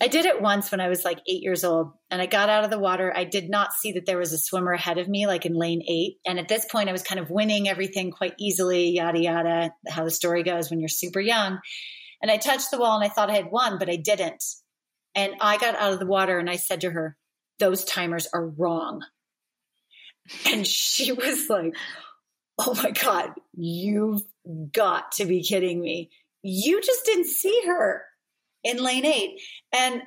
[0.02, 2.66] I did it once when I was like eight years old and I got out
[2.66, 3.14] of the water.
[3.16, 5.82] I did not see that there was a swimmer ahead of me, like in lane
[5.88, 6.18] eight.
[6.26, 10.04] And at this point, I was kind of winning everything quite easily, yada, yada, how
[10.04, 11.60] the story goes when you're super young.
[12.22, 14.44] And I touched the wall and I thought I had won, but I didn't.
[15.16, 17.16] And I got out of the water and I said to her,
[17.60, 19.02] Those timers are wrong.
[20.46, 21.74] And she was like,
[22.58, 24.24] Oh my God, you've
[24.74, 26.10] got to be kidding me.
[26.42, 28.04] You just didn't see her
[28.66, 29.40] in lane eight.
[29.72, 30.02] And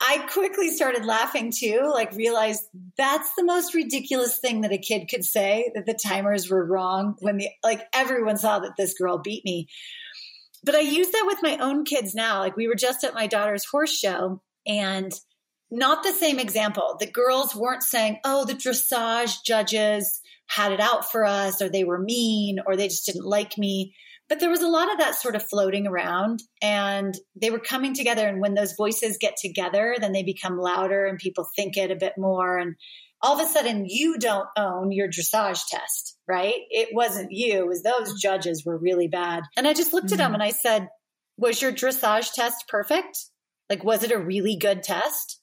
[0.00, 2.64] I quickly started laughing too, like realized
[2.96, 7.16] that's the most ridiculous thing that a kid could say that the timers were wrong
[7.20, 9.68] when the like everyone saw that this girl beat me.
[10.64, 12.40] But I use that with my own kids now.
[12.40, 15.12] Like we were just at my daughter's horse show and
[15.70, 16.96] not the same example.
[16.98, 21.84] The girls weren't saying, "Oh, the dressage judges had it out for us or they
[21.84, 23.94] were mean or they just didn't like me."
[24.28, 27.94] But there was a lot of that sort of floating around and they were coming
[27.94, 28.26] together.
[28.26, 31.96] And when those voices get together, then they become louder and people think it a
[31.96, 32.58] bit more.
[32.58, 32.76] And
[33.22, 36.54] all of a sudden, you don't own your dressage test, right?
[36.70, 39.44] It wasn't you, it was those judges were really bad.
[39.56, 40.14] And I just looked mm-hmm.
[40.14, 40.34] at them mm-hmm.
[40.34, 40.88] and I said,
[41.38, 43.18] Was your dressage test perfect?
[43.70, 45.40] Like, was it a really good test?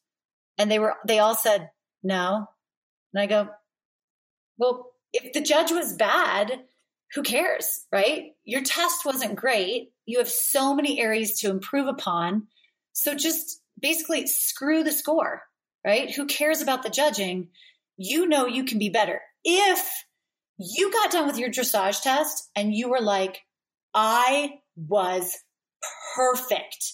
[0.57, 1.69] And they were, they all said,
[2.03, 2.45] No.
[3.13, 3.49] And I go,
[4.57, 6.61] Well, if the judge was bad,
[7.13, 8.31] who cares, right?
[8.43, 9.91] Your test wasn't great.
[10.05, 12.47] You have so many areas to improve upon.
[12.93, 15.43] So just basically screw the score,
[15.85, 16.13] right?
[16.13, 17.49] Who cares about the judging?
[17.97, 19.21] You know you can be better.
[19.43, 19.87] If
[20.57, 23.41] you got done with your dressage test and you were like,
[23.93, 25.35] I was
[26.15, 26.93] perfect.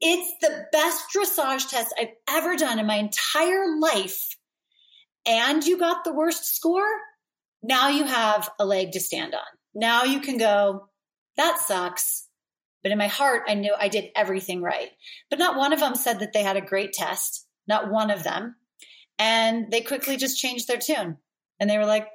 [0.00, 4.36] It's the best dressage test I've ever done in my entire life.
[5.26, 6.88] And you got the worst score
[7.62, 9.40] now you have a leg to stand on.
[9.74, 10.88] Now you can go,
[11.36, 12.26] that sucks.
[12.82, 14.90] But in my heart, I knew I did everything right.
[15.30, 17.46] But not one of them said that they had a great test.
[17.66, 18.56] Not one of them.
[19.18, 21.16] And they quickly just changed their tune.
[21.58, 22.06] And they were like,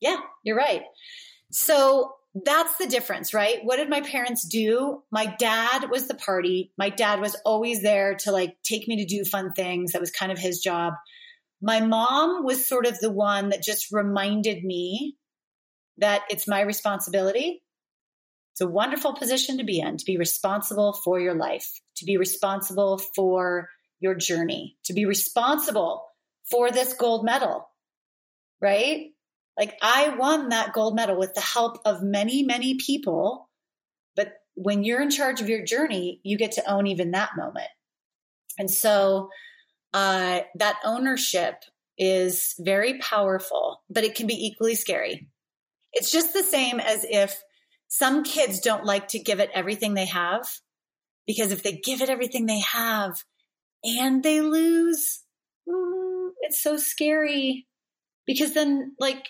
[0.00, 0.82] yeah, you're right.
[1.50, 3.58] So that's the difference, right?
[3.62, 5.02] What did my parents do?
[5.10, 6.72] My dad was the party.
[6.76, 9.92] My dad was always there to like take me to do fun things.
[9.92, 10.94] That was kind of his job.
[11.60, 15.16] My mom was sort of the one that just reminded me
[15.98, 17.62] that it's my responsibility.
[18.52, 22.16] It's a wonderful position to be in, to be responsible for your life, to be
[22.16, 23.68] responsible for
[24.00, 26.04] your journey, to be responsible
[26.50, 27.68] for this gold medal,
[28.60, 29.08] right?
[29.58, 33.48] Like I won that gold medal with the help of many, many people.
[34.16, 37.68] But when you're in charge of your journey, you get to own even that moment.
[38.58, 39.28] And so
[39.92, 41.64] uh, that ownership
[41.96, 45.28] is very powerful, but it can be equally scary.
[45.92, 47.42] It's just the same as if
[47.88, 50.46] some kids don't like to give it everything they have,
[51.26, 53.24] because if they give it everything they have
[53.82, 55.22] and they lose,
[55.68, 57.66] mm, it's so scary.
[58.26, 59.26] Because then, like,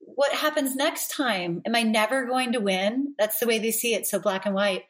[0.00, 1.62] what happens next time?
[1.64, 3.14] Am I never going to win?
[3.18, 4.84] That's the way they see it, so black and white.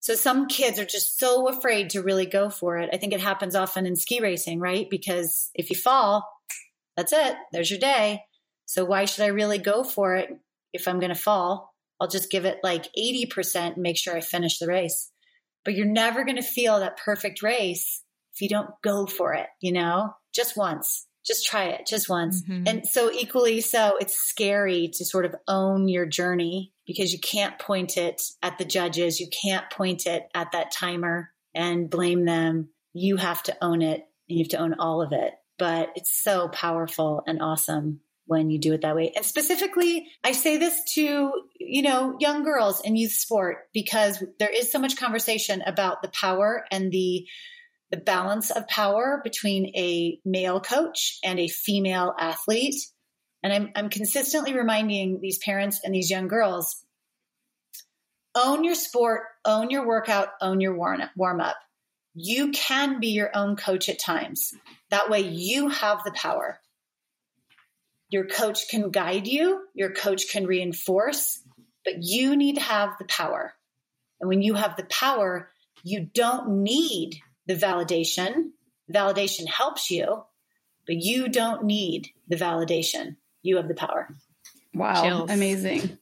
[0.00, 2.90] So some kids are just so afraid to really go for it.
[2.92, 4.88] I think it happens often in ski racing, right?
[4.90, 6.26] Because if you fall,
[6.96, 7.36] that's it.
[7.52, 8.22] There's your day.
[8.64, 10.30] So why should I really go for it
[10.72, 11.74] if I'm going to fall?
[12.00, 15.10] I'll just give it like 80% and make sure I finish the race.
[15.64, 19.48] But you're never going to feel that perfect race if you don't go for it,
[19.60, 21.06] you know, just once.
[21.24, 22.42] Just try it just once.
[22.42, 22.64] Mm-hmm.
[22.66, 27.58] And so, equally so, it's scary to sort of own your journey because you can't
[27.58, 29.20] point it at the judges.
[29.20, 32.70] You can't point it at that timer and blame them.
[32.92, 35.34] You have to own it and you have to own all of it.
[35.58, 38.00] But it's so powerful and awesome
[38.30, 39.12] when you do it that way.
[39.16, 44.48] And specifically, I say this to, you know, young girls in youth sport because there
[44.48, 47.26] is so much conversation about the power and the
[47.90, 52.76] the balance of power between a male coach and a female athlete
[53.42, 56.84] and I'm, I'm consistently reminding these parents and these young girls
[58.34, 61.56] own your sport, own your workout, own your warm up.
[62.14, 64.52] You can be your own coach at times.
[64.90, 66.60] That way, you have the power.
[68.10, 71.40] Your coach can guide you, your coach can reinforce,
[71.84, 73.54] but you need to have the power.
[74.20, 75.48] And when you have the power,
[75.84, 77.20] you don't need
[77.50, 78.50] the validation.
[78.92, 80.22] Validation helps you,
[80.86, 84.08] but you don't need the validation you have the power.
[84.72, 85.30] Wow, Chills.
[85.30, 85.98] amazing.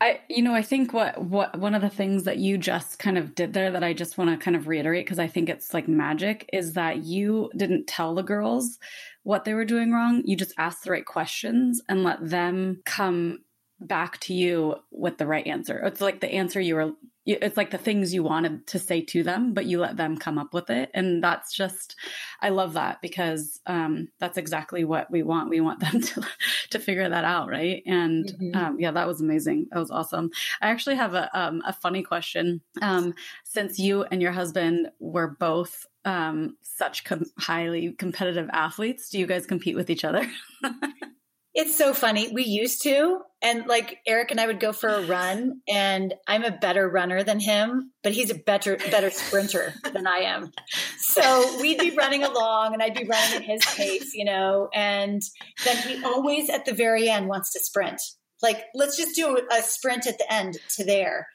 [0.00, 3.16] I you know, I think what what one of the things that you just kind
[3.16, 5.72] of did there that I just want to kind of reiterate because I think it's
[5.72, 8.78] like magic is that you didn't tell the girls
[9.22, 10.22] what they were doing wrong.
[10.24, 13.38] You just asked the right questions and let them come
[13.80, 15.78] back to you with the right answer.
[15.84, 16.92] It's like the answer you were
[17.28, 20.38] it's like the things you wanted to say to them, but you let them come
[20.38, 20.90] up with it.
[20.94, 21.94] And that's just,
[22.40, 25.50] I love that because um, that's exactly what we want.
[25.50, 26.26] We want them to,
[26.70, 27.48] to figure that out.
[27.48, 27.82] Right.
[27.86, 28.56] And mm-hmm.
[28.56, 29.66] um, yeah, that was amazing.
[29.70, 30.30] That was awesome.
[30.62, 32.62] I actually have a, um, a funny question.
[32.80, 33.14] Um,
[33.44, 39.26] since you and your husband were both um, such com- highly competitive athletes, do you
[39.26, 40.26] guys compete with each other?
[41.54, 42.30] It's so funny.
[42.32, 46.44] We used to, and like Erik and I would go for a run, and I'm
[46.44, 50.52] a better runner than him, but he's a better better sprinter than I am.
[50.98, 54.68] So we'd be running along, and I'd be running at his pace, you know.
[54.74, 55.22] And
[55.64, 58.00] then he always at the very end wants to sprint.
[58.40, 61.26] Like, let's just do a sprint at the end to there.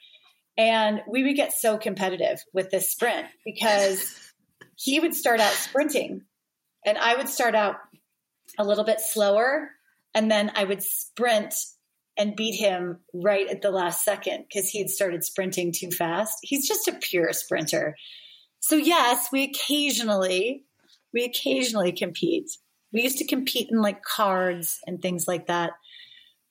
[0.58, 4.16] And we would get so competitive with this sprint because
[4.76, 6.22] he would start out sprinting,
[6.86, 7.76] and I would start out
[8.58, 9.72] a little bit slower
[10.14, 11.56] and then I would sprint
[12.18, 16.38] and beat him right at the last second because he had started sprinting too fast.
[16.44, 17.96] He's just a pure sprinter.
[18.60, 20.66] So yes, we occasionally
[21.14, 22.50] we occasionally compete.
[22.92, 25.72] We used to compete in like cards and things like that.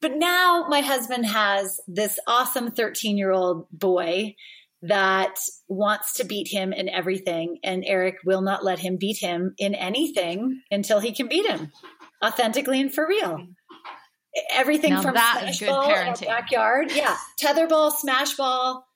[0.00, 4.34] But now my husband has this awesome 13 year old boy
[4.82, 5.38] that
[5.68, 7.58] wants to beat him in everything.
[7.62, 11.70] And Erik will not let him beat him in anything until he can beat him
[12.22, 13.46] authentically and for real.
[14.50, 18.86] Everything now from smash ball in our backyard, yeah, tetherball, smash ball,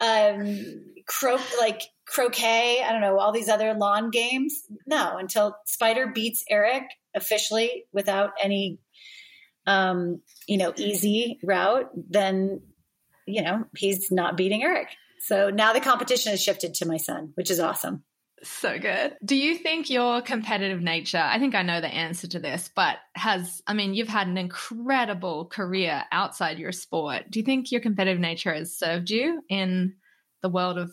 [0.00, 2.82] um, cro- like croquet.
[2.82, 4.62] I don't know all these other lawn games.
[4.86, 6.84] No, until Spider beats Erik
[7.14, 8.78] officially without any,
[9.66, 12.62] um, you know, easy route, then
[13.26, 14.88] you know he's not beating Erik.
[15.20, 18.04] So now the competition has shifted to my son, which is awesome.
[18.42, 19.16] So good.
[19.24, 22.98] Do you think your competitive nature, I think I know the answer to this, but
[23.14, 27.30] has, I mean, you've had an incredible career outside your sport.
[27.30, 29.94] Do you think your competitive nature has served you in
[30.42, 30.92] the world of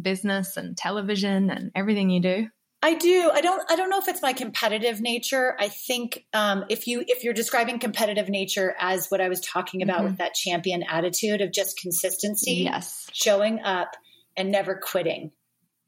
[0.00, 2.48] business and television and everything you do?
[2.82, 3.30] I do.
[3.32, 3.62] I don't.
[3.70, 5.56] I don't know if it's my competitive nature.
[5.58, 9.80] I think um, if you if you're describing competitive nature as what I was talking
[9.80, 10.08] about mm-hmm.
[10.08, 13.96] with that champion attitude of just consistency, yes, showing up
[14.36, 15.30] and never quitting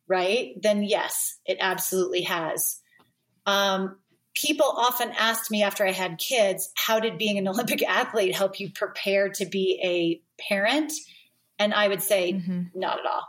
[0.08, 0.60] right?
[0.60, 2.80] Then yes, it absolutely has.
[3.44, 3.96] Um,
[4.34, 8.60] people often asked me after I had kids, how did being an Olympic athlete help
[8.60, 10.92] you prepare to be a parent?
[11.58, 12.78] And I would say, mm-hmm.
[12.78, 13.22] not at all.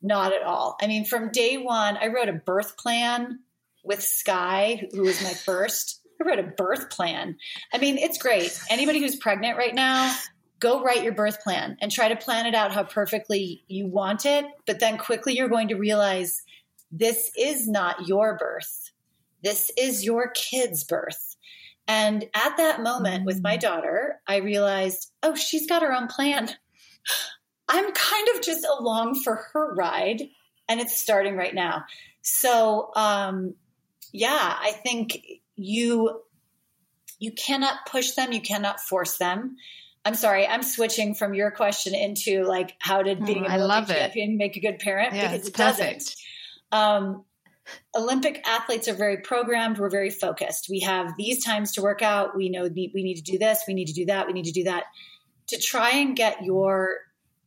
[0.00, 0.76] Not at all.
[0.80, 3.40] I mean, from day one, I wrote a birth plan
[3.84, 6.00] with Skye, who was my first.
[6.20, 7.36] I wrote a birth plan.
[7.72, 8.56] I mean, it's great.
[8.70, 10.14] Anybody who's pregnant right now,
[10.62, 14.24] go write your birth plan and try to plan it out how perfectly you want
[14.24, 14.46] it.
[14.64, 16.42] But then quickly you're going to realize
[16.92, 18.92] this is not your birth.
[19.42, 21.36] This is your kid's birth.
[21.88, 26.48] And at that moment with my daughter, I realized, oh, she's got her own plan.
[27.68, 30.22] I'm kind of just along for her ride,
[30.68, 31.84] and it's starting right now.
[32.20, 33.54] So, um,
[34.12, 35.18] yeah, I think
[35.56, 36.20] you
[37.18, 39.56] you cannot push them, you cannot force them.
[40.04, 43.96] I'm sorry, I'm switching from your question into like how did being mm, a Olympic
[43.96, 45.78] champion make a good parent yeah, because it perfect.
[45.78, 46.16] doesn't.
[46.72, 47.24] Um,
[47.96, 49.78] Olympic athletes are very programmed.
[49.78, 50.66] We're very focused.
[50.68, 52.36] We have these times to work out.
[52.36, 53.62] We know we need to do this.
[53.68, 54.26] We need to do that.
[54.26, 54.84] We need to do that.
[55.48, 56.96] To try and get your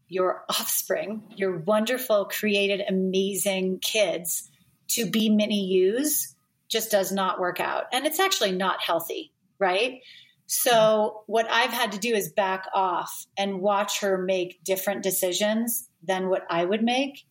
[0.07, 4.49] your offspring, your wonderful, created, amazing kids
[4.89, 6.35] to be mini yous
[6.69, 10.01] just does not work out, and it's actually not healthy, right?
[10.47, 15.89] So, what I've had to do is back off and watch her make different decisions
[16.03, 17.25] than what I would make.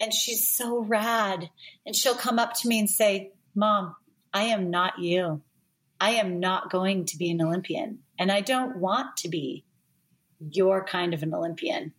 [0.00, 1.48] And she's so rad.
[1.84, 3.94] And she'll come up to me and say, Mom,
[4.34, 5.42] I am not you.
[6.00, 8.00] I am not going to be an Olympian.
[8.18, 9.64] And I don't want to be
[10.40, 11.94] your kind of an Olympian.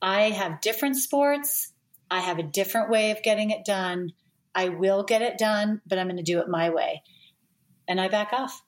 [0.00, 1.72] I have different sports.
[2.10, 4.12] I have a different way of getting it done.
[4.54, 7.02] I will get it done, but I'm going to do it my way.
[7.86, 8.62] And I back off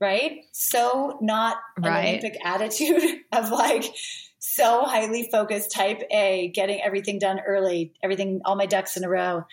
[0.00, 0.44] right?
[0.52, 2.08] So not an right.
[2.08, 3.84] Olympic attitude of like
[4.38, 9.08] so highly focused type A, getting everything done early, everything, all my ducks in a
[9.08, 9.44] row.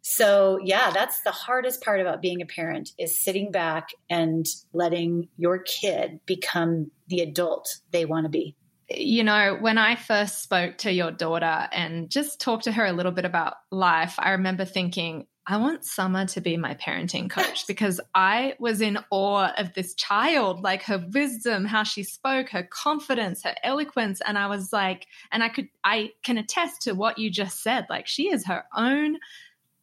[0.00, 5.28] So yeah, that's the hardest part about being a parent is sitting back and letting
[5.36, 8.56] your kid become the adult they want to be.
[8.90, 12.92] You know, when I first spoke to your daughter and just talked to her a
[12.92, 17.66] little bit about life, I remember thinking, I want Summer to be my parenting coach
[17.66, 22.64] because I was in awe of this child, like her wisdom, how she spoke, her
[22.64, 24.20] confidence, her eloquence.
[24.26, 27.86] And I was like, and I could, I can attest to what you just said.
[27.88, 29.16] Like, she is her own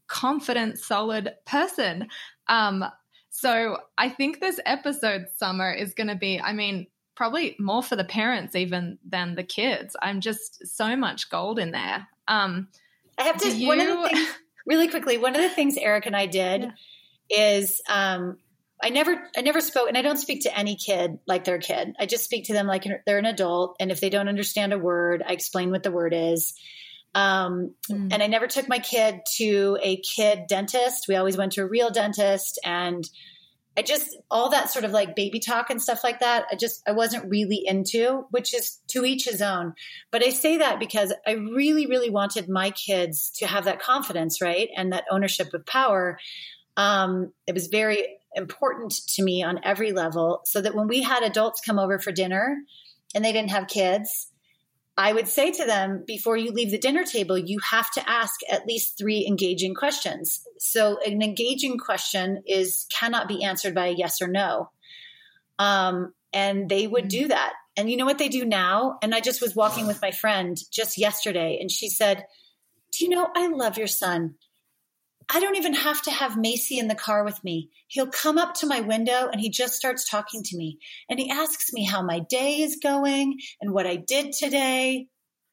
[0.05, 2.09] confident, solid person.
[2.47, 2.85] Um,
[3.31, 6.85] so I think this episode, Summer, is going to be, I mean,
[7.15, 9.95] probably more for the parents even than the kids.
[9.99, 12.07] I'm just so much gold in there.
[12.27, 12.67] Um,
[13.17, 13.67] I have to, you...
[13.67, 14.29] one of the things,
[14.65, 16.71] really quickly, one of the things Erik and I did
[17.29, 17.37] yeah.
[17.37, 18.37] is, um,
[18.83, 21.95] I never, I never spoke, and I don't speak to any kid like their kid.
[21.97, 23.77] I just speak to them like they're an adult.
[23.79, 26.53] And if they don't understand a word, I explain what the word is.
[27.13, 28.09] Um, mm.
[28.11, 31.05] And I never took my kid to a kid dentist.
[31.07, 32.59] We always went to a real dentist.
[32.65, 33.09] And
[33.77, 36.81] I just, all that sort of like baby talk and stuff like that, I just,
[36.87, 39.73] I wasn't really into, which is to each his own.
[40.11, 44.41] But I say that because I really, really wanted my kids to have that confidence,
[44.41, 44.69] right?
[44.75, 46.17] And that ownership of power.
[46.77, 51.23] Um, it was very important to me on every level so that when we had
[51.23, 52.57] adults come over for dinner
[53.13, 54.27] and they didn't have kids,
[54.97, 58.39] I would say to them before you leave the dinner table, you have to ask
[58.49, 60.45] at least three engaging questions.
[60.57, 64.69] So, an engaging question is cannot be answered by a yes or no.
[65.59, 67.53] Um, and they would do that.
[67.77, 68.97] And you know what they do now?
[69.01, 72.25] And I just was walking with my friend just yesterday, and she said,
[72.91, 74.35] Do you know, I love your son.
[75.29, 77.69] I don't even have to have Macy in the car with me.
[77.87, 80.79] He'll come up to my window and he just starts talking to me.
[81.09, 85.07] And he asks me how my day is going and what I did today.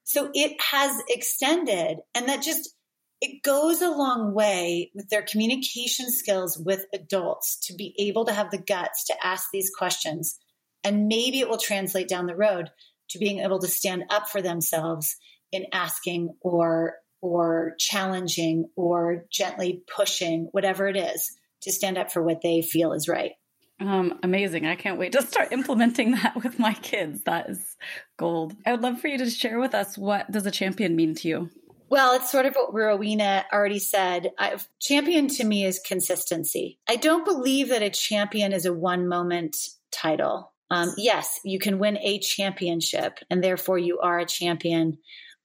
[0.05, 1.99] So it has extended.
[2.15, 2.75] And that just,
[3.21, 8.33] it goes a long way with their communication skills with adults to be able to
[8.33, 10.39] have the guts to ask these questions.
[10.85, 12.71] And maybe it will translate down the road
[13.11, 15.17] to being able to stand up for themselves
[15.53, 22.23] in asking or or challenging or gently pushing, whatever it is, to stand up for
[22.23, 23.33] what they feel is right.
[23.81, 24.67] Um, amazing.
[24.67, 27.23] I can't wait to start implementing that with my kids.
[27.23, 27.77] That is
[28.19, 28.55] gold.
[28.67, 31.29] I would love for you to share with us what does a champion mean to
[31.29, 31.51] you?
[31.89, 34.31] Well, it's sort of what Rowena already said.
[34.39, 36.79] I've, champion to me is consistency.
[36.89, 39.57] I don't believe that a champion is a one moment
[39.91, 40.53] title.
[40.71, 44.99] Um, yes, you can win a championship and therefore you are a champion.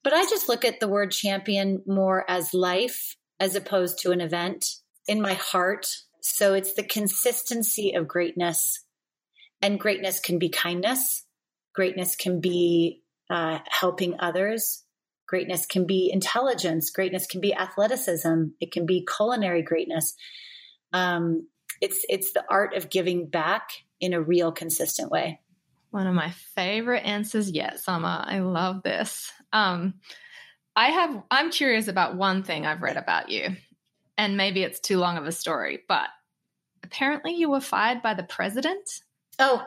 [0.04, 4.20] But I just look at the word champion more as life as opposed to an
[4.20, 4.66] event
[5.06, 5.86] in my heart.
[6.20, 8.84] So it's the consistency of greatness.
[9.60, 11.24] And greatness can be kindness,
[11.74, 14.84] greatness can be uh, helping others,
[15.26, 20.14] greatness can be intelligence, greatness can be athleticism, it can be culinary greatness.
[20.92, 21.48] Um,
[21.80, 23.70] it's it's the art of giving back
[24.00, 25.40] in a real consistent way.
[25.90, 28.22] One of my favorite answers yet, Summer.
[28.24, 29.32] I love this.
[29.52, 29.94] Um,
[30.76, 31.22] I have.
[31.30, 33.56] I'm curious about one thing I've read about you,
[34.16, 36.08] and maybe it's too long of a story, but
[36.84, 38.88] apparently you were fired by the president.
[39.38, 39.66] Oh,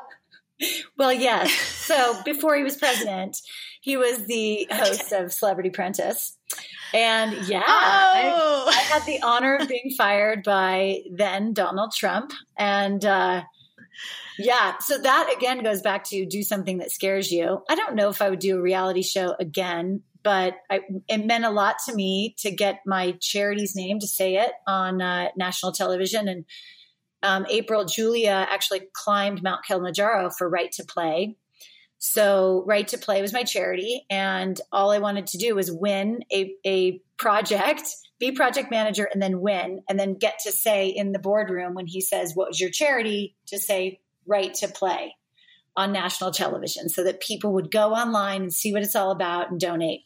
[0.97, 1.51] well, yes.
[1.51, 3.37] So before he was president,
[3.81, 6.37] he was the host of Celebrity Apprentice.
[6.93, 8.65] And yeah, oh.
[8.67, 12.33] I, I, had the honor of being fired by then Donald Trump.
[12.57, 13.43] And uh,
[14.37, 14.77] yeah.
[14.79, 17.63] So that again goes back to do something that scares you.
[17.69, 21.45] I don't know if I would do a reality show again, but I, it meant
[21.45, 25.71] a lot to me to get my charity's name to say it on uh, national
[25.71, 26.27] television.
[26.27, 26.45] And
[27.23, 31.37] um, April Julia actually climbed Mount Kilimanjaro for Right to Play.
[32.03, 36.23] So Right to Play was my charity, and all I wanted to do was win
[36.33, 37.83] a, a project,
[38.17, 41.85] be project manager, and then win, and then get to say in the boardroom when
[41.85, 45.15] he says, "What was your charity?" to say right to play
[45.77, 49.51] on national television so that people would go online and see what it's all about
[49.51, 50.01] and donate.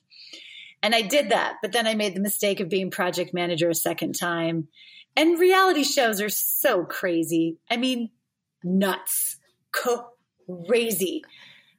[0.83, 3.75] And I did that, but then I made the mistake of being project manager a
[3.75, 4.67] second time.
[5.15, 7.57] And reality shows are so crazy.
[7.71, 8.11] I mean,
[8.65, 9.37] nuts,
[9.71, 11.23] crazy.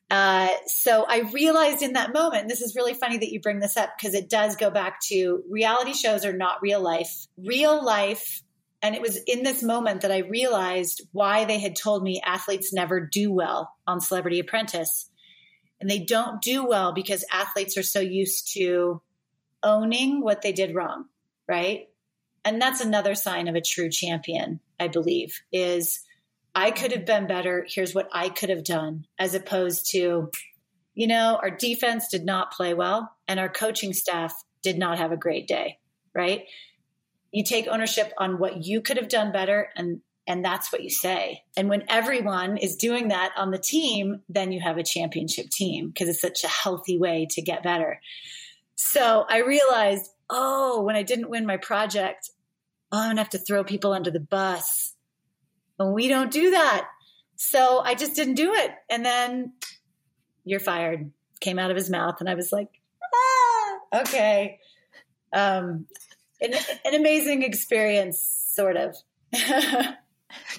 [0.08, 3.76] Uh, so I realized in that moment, this is really funny that you bring this
[3.76, 7.26] up because it does go back to reality shows are not real life.
[7.36, 8.42] Real life
[8.82, 12.72] and it was in this moment that I realized why they had told me athletes
[12.72, 15.10] never do well on Celebrity Apprentice.
[15.80, 19.02] And they don't do well because athletes are so used to
[19.62, 21.06] owning what they did wrong,
[21.48, 21.88] right?
[22.44, 26.00] And that's another sign of a true champion, I believe, is
[26.56, 27.64] I could have been better.
[27.68, 30.30] Here's what I could have done, as opposed to,
[30.94, 35.12] you know, our defense did not play well and our coaching staff did not have
[35.12, 35.78] a great day,
[36.14, 36.46] right?
[37.36, 40.90] you take ownership on what you could have done better and and that's what you
[40.90, 41.44] say.
[41.56, 45.86] And when everyone is doing that on the team, then you have a championship team
[45.86, 48.00] because it's such a healthy way to get better.
[48.74, 52.30] So I realized, oh, when I didn't win my project,
[52.90, 54.95] oh, I'm gonna have to throw people under the bus.
[55.78, 56.88] And we don't do that.
[57.36, 58.70] So I just didn't do it.
[58.88, 59.52] And then
[60.44, 61.10] you're fired
[61.40, 62.16] came out of his mouth.
[62.20, 62.68] And I was like,
[63.14, 64.58] ah, okay.
[65.32, 65.86] Um,
[66.40, 66.54] an,
[66.84, 68.22] an amazing experience,
[68.54, 68.96] sort of.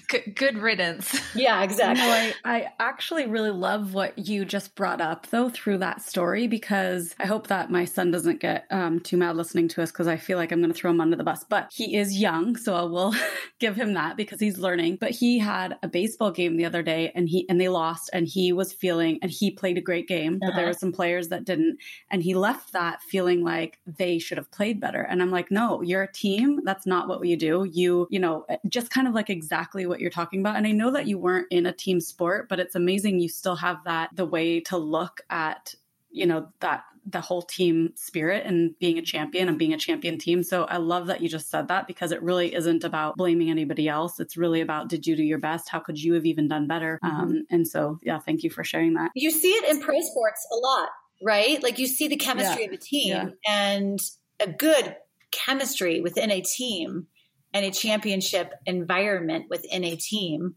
[0.08, 1.18] good, good riddance.
[1.34, 2.04] Yeah, exactly.
[2.04, 6.46] No, I, I actually really love what you just brought up, though, through that story,
[6.46, 10.06] because I hope that my son doesn't get um, too mad listening to us because
[10.06, 11.44] I feel like I'm going to throw him under the bus.
[11.48, 13.14] But he is young, so I will
[13.58, 14.96] give him that because he's learning.
[15.00, 18.26] But he had a baseball game the other day and he and they lost and
[18.26, 20.56] he was feeling and he played a great game, but uh-huh.
[20.56, 21.78] there were some players that didn't.
[22.10, 25.02] And he left that feeling like they should have played better.
[25.02, 26.60] And I'm like, no, you're a team.
[26.64, 27.68] That's not what you do.
[27.70, 30.56] You, you know, just kind of like exactly what you're talking about.
[30.56, 33.56] And I know that you weren't in a team sport, but it's amazing you still
[33.56, 35.74] have that the way to look at
[36.10, 40.18] you know that the whole team spirit and being a champion and being a champion
[40.18, 40.42] team.
[40.42, 43.88] So I love that you just said that because it really isn't about blaming anybody
[43.88, 44.20] else.
[44.20, 45.70] It's really about did you do your best?
[45.70, 46.98] How could you have even done better?
[47.02, 47.16] Mm-hmm.
[47.16, 49.10] Um, and so, yeah, thank you for sharing that.
[49.14, 50.88] You see it in pro sports a lot,
[51.22, 51.62] right?
[51.62, 52.68] Like you see the chemistry yeah.
[52.68, 53.28] of a team yeah.
[53.48, 53.98] and
[54.40, 54.96] a good
[55.30, 57.06] chemistry within a team
[57.52, 60.56] and a championship environment within a team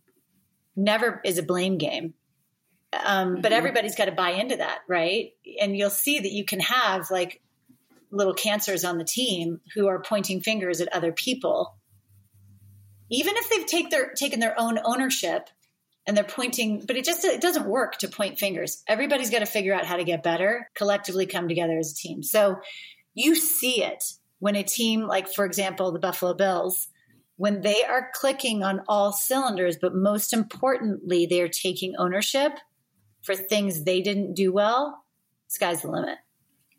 [0.76, 2.14] never is a blame game.
[2.94, 3.42] Um, mm-hmm.
[3.42, 5.32] But everybody's got to buy into that, right?
[5.62, 7.42] And you'll see that you can have like
[8.12, 11.76] little cancers on the team who are pointing fingers at other people,
[13.10, 15.50] even if they've take their taken their own ownership
[16.06, 16.84] and they're pointing.
[16.86, 18.84] But it just it doesn't work to point fingers.
[18.88, 22.24] Everybody's got to figure out how to get better, collectively come together as a team.
[22.24, 22.60] So
[23.14, 24.04] you see it
[24.42, 26.90] when a team like, for example, the Buffalo Bills
[27.42, 32.52] when they are clicking on all cylinders, but most importantly, they are taking ownership
[33.24, 35.04] for things they didn't do well,
[35.48, 36.20] sky's the limit.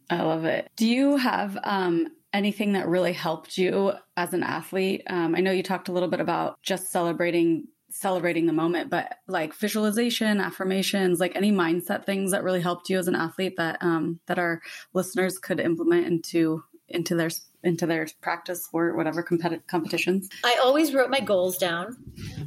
[0.08, 0.70] I love it.
[0.76, 5.02] Do you have um, anything that really helped you as an athlete?
[5.08, 9.16] Um, I know you talked a little bit about just celebrating celebrating the moment, but
[9.26, 13.78] like visualization, affirmations, like any mindset things that really helped you as an athlete that
[13.80, 14.62] um, that our
[14.94, 17.30] listeners could implement into into their
[17.62, 20.28] into their practice or whatever competi- competitions?
[20.44, 21.96] I always wrote my goals down.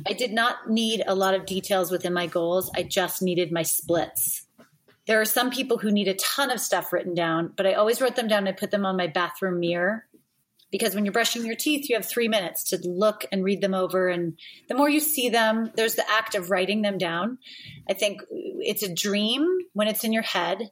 [0.05, 2.71] I did not need a lot of details within my goals.
[2.75, 4.45] I just needed my splits.
[5.07, 8.01] There are some people who need a ton of stuff written down, but I always
[8.01, 8.47] wrote them down.
[8.47, 10.05] I put them on my bathroom mirror
[10.71, 13.75] because when you're brushing your teeth, you have three minutes to look and read them
[13.75, 14.09] over.
[14.09, 14.37] And
[14.67, 17.37] the more you see them, there's the act of writing them down.
[17.87, 20.71] I think it's a dream when it's in your head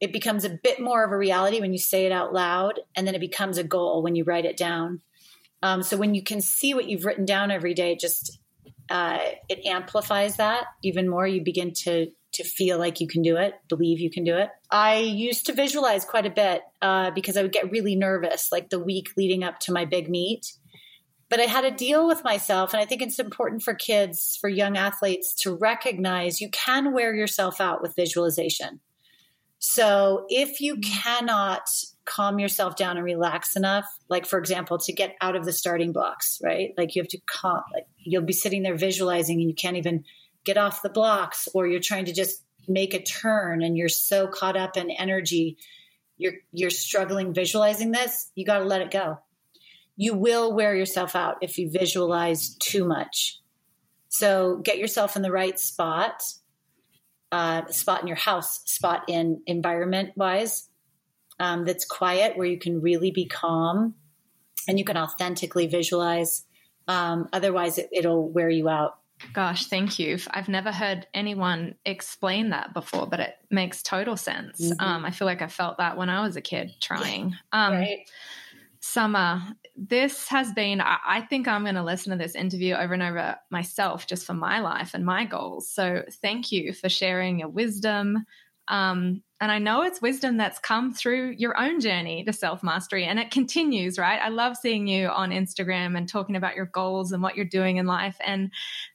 [0.00, 3.06] it becomes a bit more of a reality when you say it out loud, and
[3.06, 5.00] then it becomes a goal when you write it down.
[5.62, 8.38] Um, so when you can see what you've written down every day, just
[8.88, 11.26] uh, it amplifies that even more.
[11.26, 14.50] You begin to to feel like you can do it, believe you can do it.
[14.70, 18.70] I used to visualize quite a bit uh, because I would get really nervous, like
[18.70, 20.52] the week leading up to my big meet.
[21.28, 24.48] But I had to deal with myself, and I think it's important for kids, for
[24.48, 28.80] young athletes, to recognize you can wear yourself out with visualization.
[29.60, 30.90] So if you mm-hmm.
[30.90, 31.68] cannot
[32.06, 35.92] calm yourself down and relax enough, like for example, to get out of the starting
[35.92, 36.72] blocks, right?
[36.76, 40.04] Like you have to calm, like you'll be sitting there visualizing and you can't even
[40.44, 44.26] get off the blocks, or you're trying to just make a turn and you're so
[44.26, 45.58] caught up in energy,
[46.16, 49.18] you're you're struggling visualizing this, you got to let it go.
[49.96, 53.38] You will wear yourself out if you visualize too much.
[54.08, 56.22] So get yourself in the right spot
[57.32, 60.68] uh, spot in your house, spot in environment wise
[61.38, 63.94] um, that's quiet where you can really be calm
[64.68, 66.44] and you can authentically visualize.
[66.86, 68.98] Um, otherwise, it, will wear you out.
[69.32, 70.18] Gosh, thank you.
[70.30, 74.60] I've never heard anyone explain that before, but it makes total sense.
[74.60, 74.80] Mm-hmm.
[74.80, 77.36] Um, I feel like I felt that when I was a kid trying.
[77.52, 78.10] Um, right.
[78.82, 79.42] Summer,
[79.76, 83.36] this has been, I think I'm going to listen to this interview over and over
[83.50, 85.70] myself just for my life and my goals.
[85.70, 88.24] So thank you for sharing your wisdom.
[88.68, 93.04] Um, and I know it's wisdom that's come through your own journey to self mastery
[93.04, 94.20] and it continues, right?
[94.22, 97.78] I love seeing you on Instagram and talking about your goals and what you're doing
[97.78, 98.16] in life.
[98.24, 98.50] And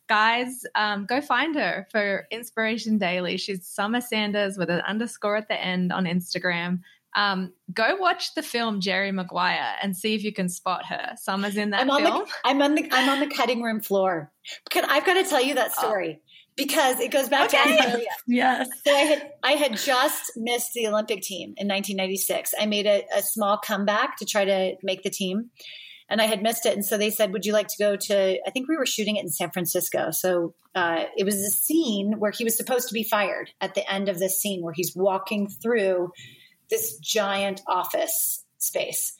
[0.07, 3.38] guys, um, go find her for Inspiration Daily.
[3.38, 6.79] She's Summer Sanders with an underscore at the end on Instagram.
[7.16, 11.13] Um, go watch the film Jerry Maguire and see if you can spot her.
[11.16, 12.26] Summer's in that I'm on film.
[12.26, 14.32] The, I'm on the I'm on the cutting room floor.
[14.70, 15.82] Can, I've got to tell you that oh.
[15.82, 16.20] story.
[16.20, 16.22] Oh.
[16.57, 17.63] Because it goes back okay.
[17.63, 18.07] to Australia.
[18.28, 18.70] yes.
[18.86, 22.53] So I had I had just missed the Olympic team in 1996.
[22.59, 25.49] I made a, a small comeback to try to make the team,
[26.09, 26.74] and I had missed it.
[26.74, 29.18] And so they said, "Would you like to go to?" I think we were shooting
[29.18, 30.11] it in San Francisco.
[30.11, 33.89] So uh, it was a scene where he was supposed to be fired at the
[33.91, 36.11] end of this scene, where he's walking through
[36.70, 39.13] this giant office space.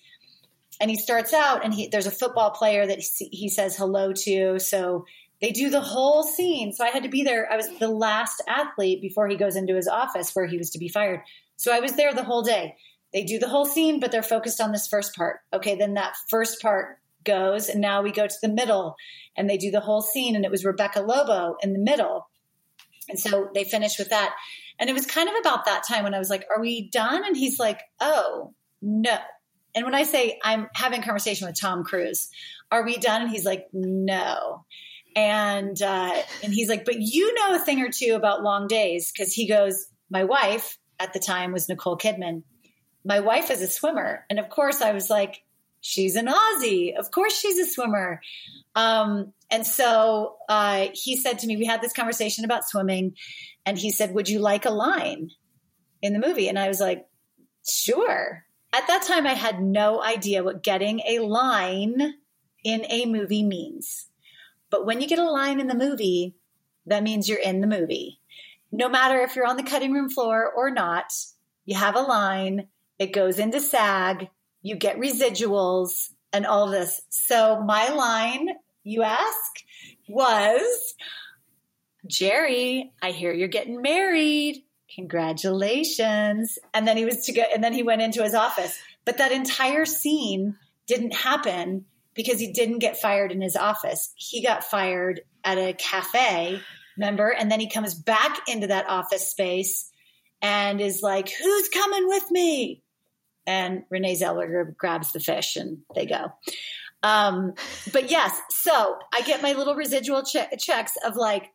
[0.82, 4.12] And he starts out, and he, there's a football player that he, he says hello
[4.14, 4.60] to.
[4.60, 5.06] So
[5.42, 6.74] they do the whole scene.
[6.74, 7.52] So I had to be there.
[7.52, 10.80] I was the last athlete before he goes into his office where he was to
[10.80, 11.22] be fired.
[11.58, 12.76] So I was there the whole day.
[13.14, 15.40] They do the whole scene, but they're focused on this first part.
[15.54, 17.70] Okay, then that first part goes.
[17.70, 18.96] And now we go to the middle
[19.38, 20.36] and they do the whole scene.
[20.36, 22.28] And it was Rebecca Lobo in the middle.
[23.08, 24.36] And so they finished with that.
[24.80, 27.26] And it was kind of about that time when I was like, Are we done?
[27.26, 29.18] And he's like, Oh, no.
[29.74, 32.30] And when I say I'm having conversation with Tom Cruise,
[32.72, 33.24] are we done?
[33.24, 34.66] And he's like, No.
[35.16, 36.14] And uh,
[36.44, 39.48] and he's like, but you know a thing or two about long days because he
[39.48, 42.44] goes, my wife at the time was Nicole Kidman.
[43.06, 45.42] My wife is a swimmer, and of course I was like,
[45.86, 46.98] she's an Aussie.
[46.98, 48.20] Of course she's a swimmer.
[48.74, 53.14] Um, and so uh, he said to me, we had this conversation about swimming,
[53.68, 55.30] and he said, would you like a line
[56.02, 56.50] in the movie?
[56.50, 57.06] And I was like,
[57.68, 58.44] sure.
[58.74, 62.16] At that time, I had no idea what getting a line
[62.64, 64.08] in a movie means.
[64.72, 66.36] But when you get a line in the movie,
[66.88, 68.20] that means you're in the movie.
[68.72, 71.14] No matter if you're on the cutting room floor or not,
[71.64, 72.68] you have a line,
[72.98, 74.30] it goes into SAG,
[74.66, 77.00] you get residuals, and all this.
[77.10, 78.50] So my line,
[78.84, 79.52] you ask,
[80.10, 80.96] was
[82.08, 84.64] Jerry, I hear you're getting married.
[84.96, 86.58] Congratulations.
[86.74, 88.76] And then he was to go, and then he went into his office.
[89.06, 90.56] But that entire scene
[90.88, 91.86] didn't happen
[92.16, 94.14] because he didn't get fired in his office.
[94.16, 96.60] He got fired at a cafe,
[96.98, 97.30] remember?
[97.30, 99.92] And then he comes back into that office space
[100.42, 102.82] and is like, Who's coming with me?
[103.48, 106.34] And Renee Zellweger grabs the fish and they go.
[107.04, 107.54] Um,
[107.94, 111.52] but yes, so I get my little residual che- checks of like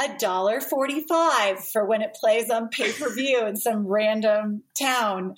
[0.00, 5.36] a dollar forty-five for when it plays on pay-per-view in some random town.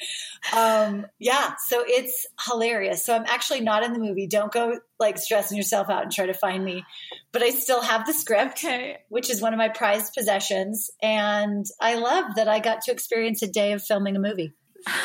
[0.56, 3.04] Um, yeah, so it's hilarious.
[3.04, 4.26] So I'm actually not in the movie.
[4.26, 6.84] Don't go like stressing yourself out and try to find me.
[7.32, 8.98] But I still have the script, Okay.
[9.10, 13.42] which is one of my prized possessions, and I love that I got to experience
[13.42, 14.54] a day of filming a movie.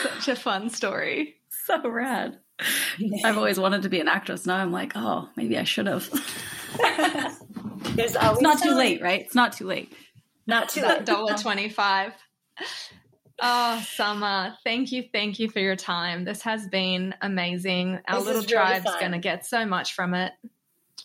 [0.04, 1.36] Such a fun story.
[1.66, 2.40] So rad.
[3.24, 4.48] I've always wanted to be an actress.
[4.48, 6.10] Now I'm like, oh, maybe I should have.
[7.96, 8.78] There's always It's not too time.
[8.78, 9.22] late, right?
[9.22, 9.94] It's not too late.
[10.48, 11.06] Not too late.
[11.06, 12.14] dollar twenty-five.
[13.40, 16.26] Oh, Summer, thank you, thank you for your time.
[16.26, 18.00] This has been amazing.
[18.08, 20.32] Our This little is really tribe's going to get so much from it.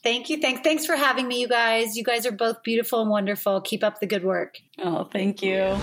[0.03, 0.41] Thank you.
[0.41, 0.63] Thanks.
[0.63, 1.95] Thanks for having me, you guys.
[1.97, 3.61] You guys are both beautiful and wonderful.
[3.61, 4.57] Keep up the good work.
[4.79, 5.77] Oh, thank you.